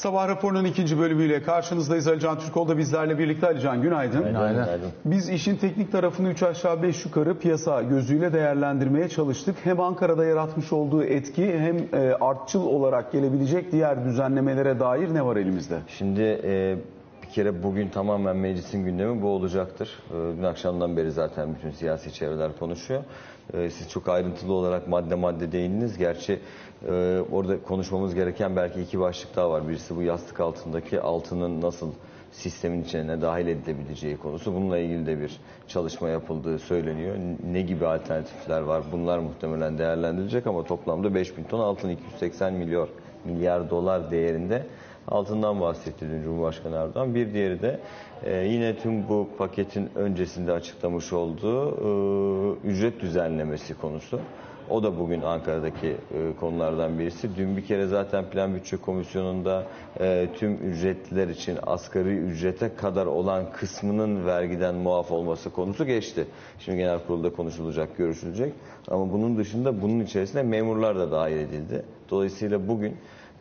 Sabah 0.05 0.27
raporunun 0.27 0.65
ikinci 0.65 0.99
bölümüyle 0.99 1.43
karşınızdayız. 1.43 2.07
Ali 2.07 2.19
Can 2.19 2.39
Türkoğlu 2.39 2.67
da 2.67 2.77
bizlerle 2.77 3.17
birlikte. 3.19 3.47
Ali 3.47 3.61
Can 3.61 3.81
günaydın. 3.81 4.23
Günaydın. 4.23 4.65
Biz 5.05 5.29
işin 5.29 5.55
teknik 5.55 5.91
tarafını 5.91 6.29
3 6.29 6.43
aşağı 6.43 6.83
5 6.83 7.05
yukarı 7.05 7.39
piyasa 7.39 7.81
gözüyle 7.81 8.33
değerlendirmeye 8.33 9.09
çalıştık. 9.09 9.55
Hem 9.63 9.79
Ankara'da 9.79 10.25
yaratmış 10.25 10.73
olduğu 10.73 11.03
etki 11.03 11.59
hem 11.59 11.77
e, 11.77 12.13
artçıl 12.21 12.65
olarak 12.65 13.11
gelebilecek 13.11 13.71
diğer 13.71 14.05
düzenlemelere 14.05 14.79
dair 14.79 15.13
ne 15.13 15.25
var 15.25 15.35
elimizde? 15.35 15.79
Şimdi 15.87 16.21
e, 16.43 16.77
bir 17.23 17.29
kere 17.29 17.63
bugün 17.63 17.89
tamamen 17.89 18.37
meclisin 18.37 18.85
gündemi 18.85 19.21
bu 19.21 19.27
olacaktır. 19.27 19.99
E, 20.09 20.37
dün 20.37 20.43
akşamdan 20.43 20.97
beri 20.97 21.11
zaten 21.11 21.55
bütün 21.55 21.71
siyasi 21.71 22.13
çevreler 22.13 22.51
konuşuyor. 22.59 23.03
Siz 23.53 23.89
çok 23.89 24.09
ayrıntılı 24.09 24.53
olarak 24.53 24.87
madde 24.87 25.15
madde 25.15 25.51
değindiniz. 25.51 25.97
Gerçi 25.97 26.39
e, 26.89 27.21
orada 27.31 27.63
konuşmamız 27.63 28.15
gereken 28.15 28.55
belki 28.55 28.81
iki 28.81 28.99
başlık 28.99 29.35
daha 29.35 29.51
var. 29.51 29.69
Birisi 29.69 29.95
bu 29.95 30.01
yastık 30.01 30.39
altındaki 30.39 31.01
altının 31.01 31.61
nasıl 31.61 31.91
sistemin 32.31 32.83
içine 32.83 33.21
dahil 33.21 33.47
edilebileceği 33.47 34.17
konusu. 34.17 34.53
Bununla 34.55 34.77
ilgili 34.77 35.05
de 35.05 35.19
bir 35.19 35.39
çalışma 35.67 36.09
yapıldığı 36.09 36.59
söyleniyor. 36.59 37.15
Ne 37.51 37.61
gibi 37.61 37.87
alternatifler 37.87 38.61
var? 38.61 38.83
Bunlar 38.91 39.19
muhtemelen 39.19 39.77
değerlendirilecek 39.77 40.47
ama 40.47 40.63
toplamda 40.63 41.15
5000 41.15 41.43
ton 41.43 41.59
altın 41.59 41.89
280 41.89 42.53
milyar 42.53 42.89
milyar 43.25 43.69
dolar 43.69 44.11
değerinde 44.11 44.65
altından 45.07 45.61
bahsetti 45.61 46.05
dün 46.09 46.23
Cumhurbaşkanı 46.23 46.75
Erdoğan. 46.75 47.15
Bir 47.15 47.33
diğeri 47.33 47.61
de 47.61 47.79
e, 48.23 48.37
yine 48.37 48.77
tüm 48.77 49.09
bu 49.09 49.29
paketin 49.37 49.89
öncesinde 49.95 50.51
açıklamış 50.51 51.13
olduğu 51.13 51.69
e, 51.69 52.67
ücret 52.67 52.99
düzenlemesi 52.99 53.73
konusu. 53.73 54.19
O 54.69 54.83
da 54.83 54.99
bugün 54.99 55.21
Ankara'daki 55.21 55.87
e, 55.87 55.95
konulardan 56.39 56.99
birisi. 56.99 57.35
Dün 57.35 57.57
bir 57.57 57.65
kere 57.65 57.87
zaten 57.87 58.29
Plan 58.29 58.55
Bütçe 58.55 58.77
Komisyonu'nda 58.77 59.63
e, 59.99 60.27
tüm 60.37 60.53
ücretliler 60.53 61.27
için 61.27 61.57
asgari 61.63 62.17
ücrete 62.17 62.75
kadar 62.75 63.05
olan 63.05 63.51
kısmının 63.51 64.25
vergiden 64.25 64.75
muaf 64.75 65.11
olması 65.11 65.49
konusu 65.49 65.85
geçti. 65.85 66.25
Şimdi 66.59 66.77
genel 66.77 66.99
kurulda 67.07 67.33
konuşulacak, 67.33 67.97
görüşülecek. 67.97 68.53
Ama 68.87 69.13
bunun 69.13 69.37
dışında 69.37 69.81
bunun 69.81 69.99
içerisinde 69.99 70.43
memurlar 70.43 70.95
da 70.99 71.11
dahil 71.11 71.37
edildi. 71.37 71.85
Dolayısıyla 72.09 72.67
bugün 72.67 72.97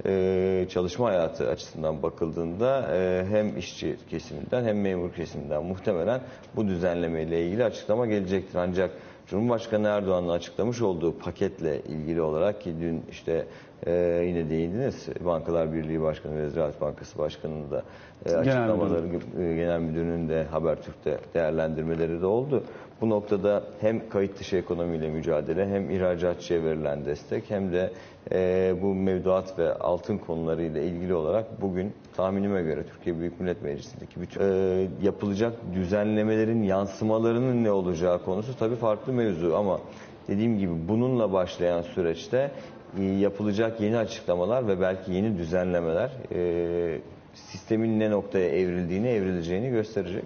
e, 0.07 0.67
çalışma 0.71 1.09
hayatı 1.09 1.49
açısından 1.49 2.03
bakıldığında 2.03 2.97
e, 2.97 3.27
hem 3.31 3.59
işçi 3.59 3.97
kesiminden 4.11 4.65
hem 4.65 4.81
memur 4.81 5.13
kesiminden 5.13 5.65
muhtemelen 5.65 6.21
bu 6.57 6.69
düzenleme 6.69 7.23
ile 7.23 7.47
ilgili 7.47 7.65
açıklama 7.65 8.07
gelecektir. 8.07 8.59
Ancak 8.59 8.91
Cumhurbaşkanı 9.27 9.89
Erdoğan'ın 9.89 10.29
açıklamış 10.29 10.83
olduğu 10.83 11.19
paketle 11.19 11.81
ilgili 11.81 12.21
olarak 12.21 12.61
ki 12.61 12.75
dün 12.81 13.03
işte 13.11 13.47
e, 13.87 13.93
yine 14.27 14.51
değindiniz 14.51 15.09
Bankalar 15.25 15.73
Birliği 15.73 16.03
Başkanı 16.03 16.43
ve 16.43 16.51
Ziraat 16.51 16.81
Bankası 16.81 17.19
Başkanı'nın 17.19 17.71
da 17.71 17.83
e, 18.27 18.35
açıklamaları 18.37 19.07
e, 19.07 19.55
Genel 19.55 19.81
Müdürü'nün 19.81 20.29
de 20.29 20.45
Habertürk'te 20.45 21.19
değerlendirmeleri 21.35 22.21
de 22.21 22.27
oldu. 22.27 22.65
Bu 23.01 23.11
noktada 23.11 23.63
hem 23.81 24.09
kayıt 24.09 24.39
dışı 24.39 24.57
ekonomiyle 24.57 25.11
mücadele 25.11 25.69
hem 25.69 25.91
ihracatçıya 25.91 26.65
verilen 26.65 27.05
destek 27.05 27.51
hem 27.51 27.73
de 27.73 27.93
e, 28.33 28.75
bu 28.83 28.95
mevduat 28.95 29.59
ve 29.59 29.75
altın 29.75 30.19
konularıyla 30.19 30.81
ilgili 30.81 31.15
olarak 31.15 31.63
bugün 31.63 31.93
tahminime 32.17 32.63
göre 32.63 32.85
Türkiye 32.87 33.19
Büyük 33.19 33.41
Millet 33.41 33.63
Meclisi'ndeki 33.63 34.21
bütün 34.21 34.41
e, 34.41 34.89
yapılacak 35.03 35.53
düzenlemelerin 35.75 36.63
yansımalarının 36.63 37.65
ne 37.65 37.71
olacağı 37.71 38.25
konusu 38.25 38.59
tabii 38.59 38.77
farklı 38.77 39.13
mevzu 39.13 39.55
ama 39.55 39.81
dediğim 40.29 40.59
gibi 40.59 40.73
bununla 40.89 41.33
başlayan 41.33 41.83
süreçte 41.83 42.51
e, 42.99 43.03
yapılacak 43.03 43.81
yeni 43.81 43.97
açıklamalar 43.97 44.69
ve 44.69 44.81
belki 44.81 45.13
yeni 45.13 45.39
düzenlemeler 45.39 46.11
e, 46.35 47.01
sistemin 47.35 48.01
ne 48.01 48.11
noktaya 48.11 48.49
evrildiğini, 48.49 49.09
evrileceğini 49.09 49.71
gösterecek. 49.71 50.25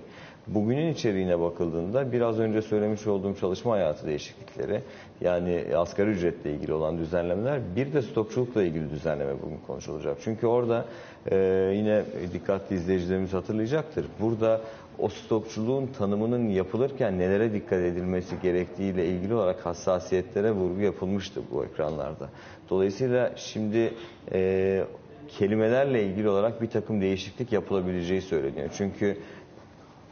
Bugünün 0.55 0.93
içeriğine 0.93 1.41
bakıldığında 1.41 2.13
biraz 2.13 2.39
önce 2.39 2.63
söylemiş 2.63 3.07
olduğum 3.07 3.35
çalışma 3.35 3.73
hayatı 3.73 4.07
değişiklikleri 4.07 4.83
yani 5.21 5.65
asgari 5.77 6.11
ücretle 6.11 6.53
ilgili 6.53 6.73
olan 6.73 6.99
düzenlemeler 6.99 7.61
bir 7.77 7.93
de 7.93 8.03
stokçulukla 8.03 8.63
ilgili 8.63 8.91
düzenleme 8.91 9.33
bugün 9.43 9.59
konuşulacak. 9.67 10.17
Çünkü 10.25 10.47
orada 10.47 10.85
e, 11.31 11.37
yine 11.75 12.03
dikkatli 12.33 12.77
izleyicilerimiz 12.77 13.33
hatırlayacaktır. 13.33 14.07
Burada 14.21 14.61
o 14.99 15.09
stokçuluğun 15.09 15.87
tanımının 15.87 16.49
yapılırken 16.49 17.19
nelere 17.19 17.53
dikkat 17.53 17.79
edilmesi 17.79 18.35
gerektiğiyle 18.43 19.07
ilgili 19.07 19.35
olarak 19.35 19.67
hassasiyetlere 19.67 20.53
vurgu 20.53 20.81
yapılmıştı 20.81 21.41
bu 21.53 21.65
ekranlarda. 21.65 22.29
Dolayısıyla 22.71 23.33
şimdi 23.37 23.95
e, 24.33 24.85
kelimelerle 25.29 26.05
ilgili 26.05 26.29
olarak 26.29 26.63
bir 26.63 26.71
takım 26.71 27.01
değişiklik 27.01 27.53
yapılabileceği 27.53 28.23
söyleniyor. 28.23 28.71
Çünkü 28.77 29.17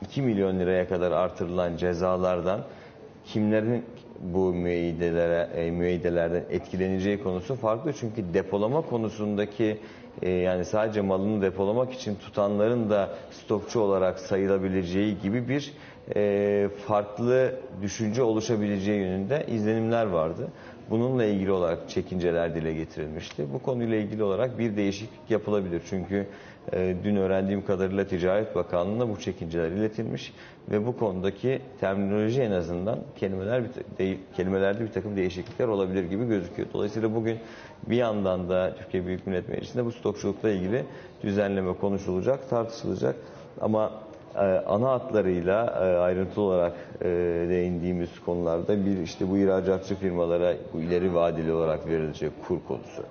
2 0.03 0.23
milyon 0.23 0.59
liraya 0.59 0.89
kadar 0.89 1.13
artırılan 1.13 1.77
cezalardan 1.77 2.61
kimlerin 3.25 3.85
bu 4.21 4.53
müeyyidelere, 4.55 5.49
e, 5.55 5.71
müeyyidelerden 5.71 6.45
etkileneceği 6.51 7.23
konusu 7.23 7.55
farklı. 7.55 7.93
Çünkü 7.93 8.35
depolama 8.35 8.81
konusundaki 8.81 9.79
e, 10.23 10.31
yani 10.31 10.65
sadece 10.65 11.01
malını 11.01 11.43
depolamak 11.43 11.93
için 11.93 12.15
tutanların 12.15 12.91
da 12.91 13.11
stokçu 13.31 13.81
olarak 13.81 14.19
sayılabileceği 14.19 15.21
gibi 15.23 15.49
bir 15.49 15.73
e, 16.17 16.69
farklı 16.87 17.55
düşünce 17.83 18.23
oluşabileceği 18.23 19.01
yönünde 19.01 19.47
izlenimler 19.49 20.07
vardı. 20.07 20.49
Bununla 20.91 21.25
ilgili 21.25 21.53
olarak 21.53 21.91
çekinceler 21.91 22.55
dile 22.55 22.75
getirilmişti. 22.75 23.47
Bu 23.55 23.59
konuyla 23.59 23.97
ilgili 23.97 24.23
olarak 24.23 24.59
bir 24.59 24.77
değişiklik 24.77 25.31
yapılabilir. 25.31 25.83
Çünkü 25.91 26.27
dün 26.73 27.17
öğrendiğim 27.17 27.67
kadarıyla 27.67 28.07
Ticaret 28.07 28.55
Bakanlığı'na 28.55 29.09
bu 29.09 29.21
çekinceler 29.21 29.71
iletilmiş 29.71 30.33
ve 30.71 30.87
bu 30.87 30.99
konudaki 30.99 31.61
terminoloji 31.81 32.43
en 32.43 32.51
azından 32.51 32.99
kelimeler 33.17 33.63
bir, 33.99 34.19
kelimelerde 34.37 34.81
bir 34.85 34.93
takım 34.93 35.17
değişiklikler 35.17 35.69
olabilir 35.69 36.05
gibi 36.05 36.27
gözüküyor. 36.27 36.69
Dolayısıyla 36.73 37.15
bugün 37.15 37.39
bir 37.87 37.97
yandan 37.97 38.49
da 38.49 38.75
Türkiye 38.79 39.07
Büyük 39.07 39.27
Millet 39.27 39.49
Meclisi'nde 39.49 39.85
bu 39.85 39.93
stokçulukla 39.93 40.51
ilgili 40.51 40.85
düzenleme 41.23 41.75
konuşulacak, 41.75 42.51
tartışılacak. 42.51 43.17
Ama 43.61 43.93
e, 44.35 44.39
ana 44.67 44.91
hatlarıyla 44.91 45.67
e, 45.67 45.97
ayrıntılı 45.99 46.45
olarak 46.45 46.73
e, 47.01 47.07
değindiğimiz 47.49 48.21
konularda 48.27 48.87
bir 48.87 48.99
işte 48.99 49.31
bu 49.31 49.39
ihracatçı 49.39 49.95
firmalara 49.95 50.55
bu 50.75 50.81
ileri 50.81 51.15
vadeli 51.15 51.53
olarak 51.53 51.87
verilecek 51.87 52.33
kur 52.49 52.59
konusu. 52.69 53.03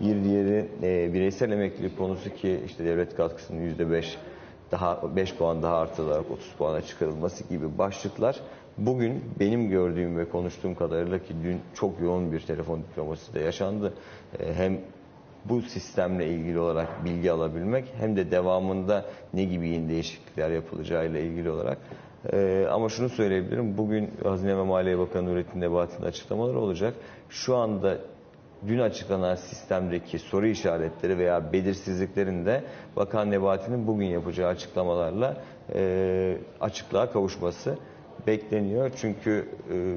Bir 0.00 0.24
diğeri 0.24 0.68
e, 0.82 1.12
bireysel 1.12 1.50
emeklilik 1.52 1.98
konusu 1.98 2.34
ki 2.34 2.60
işte 2.66 2.84
devlet 2.84 3.16
katkısının 3.16 3.60
yüzde 3.60 3.90
beş 3.90 4.18
daha 4.70 5.16
5 5.16 5.34
puan 5.34 5.62
daha 5.62 5.76
artırılarak 5.76 6.30
30 6.30 6.52
puana 6.58 6.80
çıkarılması 6.80 7.48
gibi 7.48 7.78
başlıklar 7.78 8.40
bugün 8.78 9.24
benim 9.40 9.68
gördüğüm 9.68 10.18
ve 10.18 10.28
konuştuğum 10.28 10.74
kadarıyla 10.74 11.18
ki 11.18 11.34
dün 11.44 11.60
çok 11.74 12.00
yoğun 12.00 12.32
bir 12.32 12.40
telefon 12.40 12.78
diplomasisi 12.78 13.34
de 13.34 13.40
yaşandı. 13.40 13.94
E, 14.38 14.54
hem 14.54 14.78
bu 15.44 15.62
sistemle 15.62 16.28
ilgili 16.28 16.58
olarak 16.58 17.04
bilgi 17.04 17.32
alabilmek 17.32 17.84
hem 17.98 18.16
de 18.16 18.30
devamında 18.30 19.04
ne 19.34 19.44
gibi 19.44 19.68
yeni 19.68 19.88
değişiklikler 19.88 20.50
yapılacağıyla 20.50 21.20
ilgili 21.20 21.50
olarak. 21.50 21.78
Ee, 22.32 22.66
ama 22.70 22.88
şunu 22.88 23.08
söyleyebilirim. 23.08 23.78
Bugün 23.78 24.10
Hazine 24.22 24.56
ve 24.56 24.62
Maliye 24.62 24.98
Bakanı 24.98 25.26
Nurettin 25.26 25.60
Nebati'nin 25.60 26.06
açıklamaları 26.06 26.58
olacak. 26.58 26.94
Şu 27.28 27.56
anda 27.56 27.98
dün 28.66 28.78
açıklanan 28.78 29.34
sistemdeki 29.34 30.18
soru 30.18 30.46
işaretleri 30.46 31.18
veya 31.18 31.52
belirsizliklerin 31.52 32.46
de 32.46 32.64
Bakan 32.96 33.30
Nebati'nin 33.30 33.86
bugün 33.86 34.06
yapacağı 34.06 34.48
açıklamalarla 34.48 35.36
e, 35.74 36.36
açıklığa 36.60 37.10
kavuşması 37.10 37.78
bekleniyor. 38.26 38.90
Çünkü 38.96 39.48
e, 39.72 39.96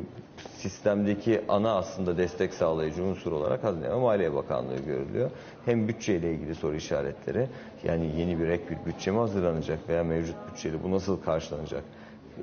sistemdeki 0.58 1.42
ana 1.50 1.76
aslında 1.76 2.18
destek 2.18 2.54
sağlayıcı 2.54 3.04
unsur 3.04 3.32
olarak 3.32 3.64
Hazine 3.64 3.90
ve 3.90 3.96
Maliye 3.96 4.34
Bakanlığı 4.34 4.78
görülüyor. 4.78 5.32
Hem 5.66 5.88
bütçeyle 5.88 6.32
ilgili 6.34 6.56
soru 6.56 6.76
işaretleri 6.76 7.48
yani 7.84 8.12
yeni 8.18 8.40
bir 8.40 8.48
ek 8.48 8.64
bir 8.70 8.92
bütçe 8.92 9.12
mi 9.12 9.18
hazırlanacak 9.18 9.90
veya 9.90 10.04
mevcut 10.04 10.36
bütçeli 10.52 10.84
bu 10.84 10.92
nasıl 10.92 11.22
karşılanacak 11.22 11.84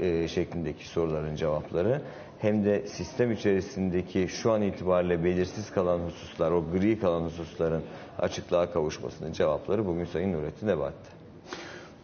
e, 0.01 0.29
şeklindeki 0.29 0.89
soruların 0.89 1.35
cevapları 1.35 2.01
hem 2.39 2.65
de 2.65 2.87
sistem 2.87 3.33
içerisindeki 3.33 4.29
şu 4.29 4.53
an 4.53 4.63
itibariyle 4.63 5.25
belirsiz 5.25 5.71
kalan 5.71 5.99
hususlar, 5.99 6.51
o 6.51 6.65
gri 6.73 6.99
kalan 7.01 7.25
hususların 7.25 7.83
açıklığa 8.19 8.73
kavuşmasının 8.73 9.33
cevapları 9.33 9.87
bugün 9.87 10.05
Sayın 10.05 10.33
Nurettin 10.33 10.67
Nebati'de. 10.67 11.18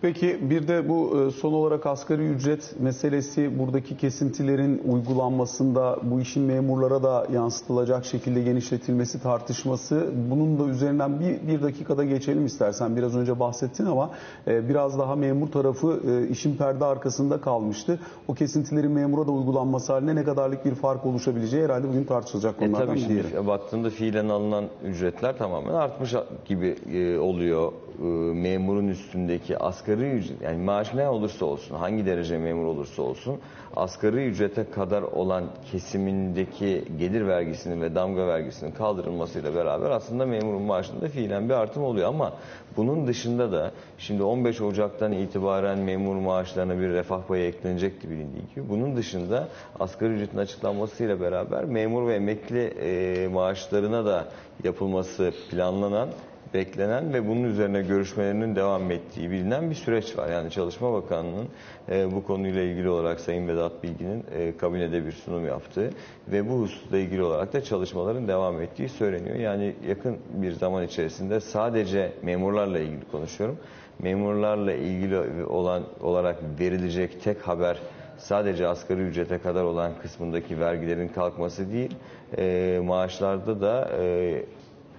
Peki 0.05 0.51
bir 0.51 0.69
de 0.69 0.89
bu 0.89 1.21
e, 1.21 1.31
son 1.31 1.53
olarak 1.53 1.87
asgari 1.87 2.27
ücret 2.27 2.81
meselesi 2.81 3.59
buradaki 3.59 3.97
kesintilerin 3.97 4.83
uygulanmasında 4.85 5.99
bu 6.03 6.21
işin 6.21 6.43
memurlara 6.43 7.03
da 7.03 7.27
yansıtılacak 7.33 8.05
şekilde 8.05 8.43
genişletilmesi 8.43 9.23
tartışması 9.23 10.11
bunun 10.31 10.59
da 10.59 10.65
üzerinden 10.65 11.21
bir, 11.21 11.49
bir 11.49 11.63
dakikada 11.63 12.05
geçelim 12.05 12.47
istersen 12.47 12.97
biraz 12.97 13.17
önce 13.17 13.41
bahsettin 13.41 13.87
ama 13.87 14.11
e, 14.47 14.69
biraz 14.69 14.99
daha 14.99 15.17
memur 15.17 15.49
tarafı 15.49 16.01
e, 16.09 16.29
işin 16.29 16.57
perde 16.57 16.85
arkasında 16.85 17.41
kalmıştı. 17.41 17.99
O 18.29 18.35
kesintilerin 18.35 18.91
memura 18.91 19.27
da 19.27 19.33
uygulanması 19.33 19.93
haline 19.93 20.15
ne 20.15 20.25
kadarlık 20.25 20.65
bir 20.65 20.75
fark 20.75 21.07
oluşabileceği 21.07 21.65
herhalde 21.65 21.89
bugün 21.89 22.05
tartışılacak 22.05 22.55
E 22.55 22.59
konulardan 22.59 22.87
tabii 22.87 22.97
bir 22.97 23.05
şimdi 23.05 23.47
baktığında 23.47 23.91
fiilen 23.91 24.29
alınan 24.29 24.65
ücretler 24.85 25.39
tamamen 25.39 25.75
artmış 25.75 26.15
gibi 26.45 26.77
e, 26.93 27.19
oluyor. 27.19 27.73
E, 27.99 28.05
memurun 28.35 28.89
üstündeki 28.89 29.59
asgari 29.59 29.94
ücret 30.03 30.41
yani 30.43 30.65
maaş 30.65 30.95
ne 30.95 31.09
olursa 31.09 31.47
olsun 31.47 31.77
hangi 31.77 32.07
derece 32.07 32.39
memur 32.39 32.65
olursa 32.67 33.03
olsun 33.03 33.41
asgari 33.77 34.27
ücrete 34.27 34.71
kadar 34.71 35.03
olan 35.03 35.45
kesimindeki 35.73 36.85
gelir 36.99 37.27
vergisinin 37.27 37.83
ve 37.83 37.95
damga 37.95 38.27
vergisinin 38.27 38.73
kaldırılmasıyla 38.73 39.55
beraber 39.55 39.91
aslında 39.91 40.27
memurun 40.27 40.63
maaşında 40.63 41.09
fiilen 41.09 41.49
bir 41.49 41.55
artım 41.55 41.83
oluyor 41.83 42.09
ama 42.09 42.33
bunun 42.77 43.07
dışında 43.07 43.53
da 43.53 43.71
şimdi 43.99 44.23
15 44.23 44.61
Ocak'tan 44.61 45.13
itibaren 45.13 45.79
memur 45.79 46.17
maaşlarına 46.17 46.79
bir 46.81 46.89
refah 46.89 47.23
payı 47.23 47.55
bilindiği 47.65 48.55
gibi. 48.55 48.69
Bunun 48.69 48.97
dışında 48.97 49.49
asgari 49.81 50.13
ücretin 50.13 50.39
açıklanmasıyla 50.39 51.21
beraber 51.21 51.65
memur 51.65 52.09
ve 52.09 52.15
emekli 52.15 52.65
e, 52.65 53.29
maaşlarına 53.29 54.05
da 54.05 54.25
yapılması 54.65 55.33
planlanan 55.51 56.09
beklenen 56.55 57.13
ve 57.13 57.29
bunun 57.29 57.45
üzerine 57.45 57.83
görüşmelerinin 57.83 58.57
devam 58.57 58.91
ettiği 58.91 59.31
bilinen 59.31 59.71
bir 59.71 59.75
süreç 59.75 60.19
var. 60.19 60.29
Yani 60.29 60.51
Çalışma 60.51 60.93
Bakanlığı'nın 60.93 61.49
e, 61.91 62.13
bu 62.13 62.25
konuyla 62.25 62.63
ilgili 62.63 62.89
olarak 62.89 63.21
Sayın 63.21 63.49
Vedat 63.49 63.83
Bilgin'in 63.83 64.25
e, 64.39 64.57
kabinede 64.57 65.07
bir 65.07 65.13
sunum 65.13 65.47
yaptığı 65.47 65.91
ve 66.29 66.49
bu 66.49 66.61
hususla 66.61 66.99
ilgili 66.99 67.23
olarak 67.23 67.53
da 67.53 67.65
çalışmaların 67.65 68.29
devam 68.29 68.61
ettiği 68.63 68.89
söyleniyor. 68.89 69.37
Yani 69.37 69.75
yakın 69.89 70.17
bir 70.35 70.53
zaman 70.53 70.85
içerisinde 70.85 71.41
sadece 71.41 72.13
memurlarla 72.23 72.79
ilgili 72.79 73.11
konuşuyorum. 73.13 73.59
Memurlarla 73.99 74.73
ilgili 74.73 75.45
olan 75.45 75.83
olarak 76.01 76.37
verilecek 76.61 77.23
tek 77.23 77.49
haber 77.49 77.79
sadece 78.19 78.67
asgari 78.67 79.01
ücrete 79.01 79.39
kadar 79.39 79.65
olan 79.65 79.93
kısmındaki 80.03 80.61
vergilerin 80.61 81.09
kalkması 81.09 81.73
değil, 81.73 81.97
e, 82.39 82.81
maaşlarda 82.85 83.61
da 83.61 83.91
e, 84.01 84.45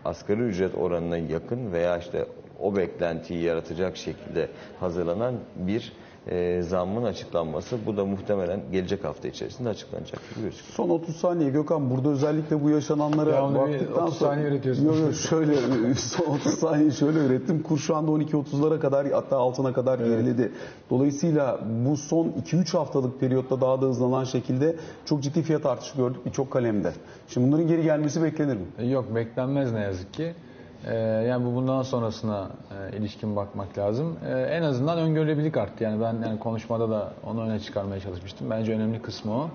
asgari 0.06 0.42
ücret 0.42 0.76
oranına 0.76 1.18
yakın 1.18 1.72
veya 1.72 1.98
işte 1.98 2.26
o 2.60 2.76
beklentiyi 2.76 3.44
yaratacak 3.44 3.98
şekilde 3.98 4.50
hazırlanan 4.80 5.36
bir 5.56 5.94
e, 6.28 6.62
zammın 6.62 7.04
açıklanması. 7.04 7.78
Bu 7.86 7.98
da 7.98 8.06
muhtemelen 8.06 8.60
gelecek 8.72 9.04
hafta 9.04 9.28
içerisinde 9.28 9.70
açıklanacak 9.70 10.20
gibi 10.30 10.44
gözüküyor. 10.44 10.74
Son 10.74 10.90
30 10.90 11.16
saniye 11.16 11.50
Gökhan 11.50 11.90
burada 11.90 12.10
özellikle 12.10 12.64
bu 12.64 12.70
yaşananlara 12.70 13.50
bir 13.50 13.56
baktıktan 13.56 14.04
30 14.04 14.18
sonra... 14.18 14.32
saniye 14.32 14.48
üretiyorsun. 14.48 14.86
Yok 14.86 14.98
yok 15.00 15.14
şöyle 15.14 15.56
son 15.96 16.26
30 16.26 16.54
saniye 16.54 16.92
şöyle 16.92 17.20
ürettim. 17.20 17.64
Kur 17.64 17.78
şu 17.78 17.96
anda 17.96 18.12
12.30'lara 18.12 18.80
kadar 18.80 19.08
hatta 19.12 19.38
altına 19.38 19.74
kadar 19.74 20.00
geriledi. 20.00 20.52
Dolayısıyla 20.90 21.60
bu 21.86 21.98
son 21.98 22.34
2-3 22.52 22.78
haftalık 22.78 23.20
periyotta 23.20 23.62
daha 23.62 23.82
da 23.82 23.86
hızlanan 23.86 24.24
şekilde 24.24 24.76
çok 25.06 25.24
ciddi 25.24 25.42
fiyat 25.42 25.66
artışı 25.66 25.98
gördük 25.98 26.26
birçok 26.26 26.52
kalemde. 26.52 26.92
Şimdi 27.28 27.48
bunların 27.48 27.68
geri 27.68 27.84
gelmesi 27.84 28.24
beklenir 28.24 28.56
mi? 28.56 28.66
E, 28.78 28.86
Yok 28.86 29.16
beklenmez 29.16 29.72
ne 29.72 29.80
yazık 29.80 30.14
ki. 30.14 30.36
Ee, 30.88 30.96
yani 31.30 31.46
bu 31.46 31.56
bundan 31.56 31.82
sonrasına 31.82 32.50
e, 32.94 32.98
ilişkin 32.98 33.36
bakmak 33.36 33.78
lazım. 33.78 34.18
Ee, 34.28 34.32
en 34.32 34.64
azından 34.64 34.98
öngörülebilirlik 34.98 35.58
arttı. 35.58 35.84
Yani 35.84 36.02
ben 36.02 36.28
yani 36.28 36.40
konuşmada 36.40 36.90
da 36.90 37.14
onu 37.26 37.42
öne 37.42 37.60
çıkarmaya 37.60 38.00
çalışmıştım. 38.00 38.50
Bence 38.50 38.74
önemli 38.74 39.02
kısmı 39.02 39.34
o. 39.34 39.50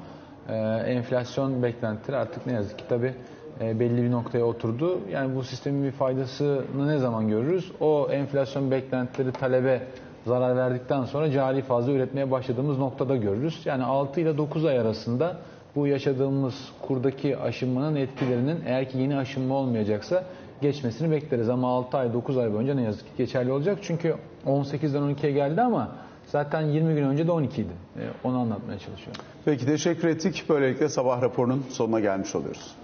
Ee, 0.48 0.54
enflasyon 0.86 1.62
beklentileri 1.62 2.16
artık 2.16 2.46
ne 2.46 2.52
yazık 2.52 2.78
ki 2.78 2.84
tabii 2.88 3.14
e, 3.60 3.80
belli 3.80 4.02
bir 4.02 4.10
noktaya 4.10 4.44
oturdu. 4.44 4.98
Yani 5.12 5.36
bu 5.36 5.42
sistemin 5.42 5.84
bir 5.84 5.92
faydasını 5.92 6.88
ne 6.88 6.98
zaman 6.98 7.28
görürüz? 7.28 7.72
O 7.80 8.08
enflasyon 8.10 8.70
beklentileri 8.70 9.32
talebe 9.32 9.82
zarar 10.26 10.56
verdikten 10.56 11.04
sonra 11.04 11.30
cari 11.30 11.62
fazla 11.62 11.92
üretmeye 11.92 12.30
başladığımız 12.30 12.78
noktada 12.78 13.16
görürüz. 13.16 13.60
Yani 13.64 13.84
6 13.84 14.20
ile 14.20 14.38
9 14.38 14.64
ay 14.64 14.78
arasında 14.78 15.36
bu 15.76 15.86
yaşadığımız 15.86 16.54
kurdaki 16.82 17.38
aşınmanın 17.38 17.96
etkilerinin 17.96 18.60
eğer 18.66 18.88
ki 18.88 18.98
yeni 18.98 19.16
aşınma 19.16 19.54
olmayacaksa 19.54 20.24
geçmesini 20.62 21.10
bekleriz. 21.10 21.48
Ama 21.48 21.68
6 21.68 21.96
ay 21.98 22.12
9 22.12 22.38
ay 22.38 22.52
boyunca 22.52 22.74
ne 22.74 22.82
yazık 22.82 23.06
ki 23.06 23.12
geçerli 23.18 23.52
olacak. 23.52 23.78
Çünkü 23.82 24.14
18'den 24.46 25.02
12'ye 25.02 25.32
geldi 25.32 25.60
ama 25.62 25.88
zaten 26.26 26.60
20 26.62 26.94
gün 26.94 27.04
önce 27.04 27.26
de 27.26 27.32
12 27.32 27.62
idi. 27.62 27.68
E, 27.96 28.02
Onu 28.24 28.38
anlatmaya 28.38 28.78
çalışıyorum. 28.78 29.22
Peki 29.44 29.66
teşekkür 29.66 30.08
ettik. 30.08 30.44
Böylelikle 30.48 30.88
sabah 30.88 31.22
raporunun 31.22 31.64
sonuna 31.68 32.00
gelmiş 32.00 32.34
oluyoruz. 32.34 32.74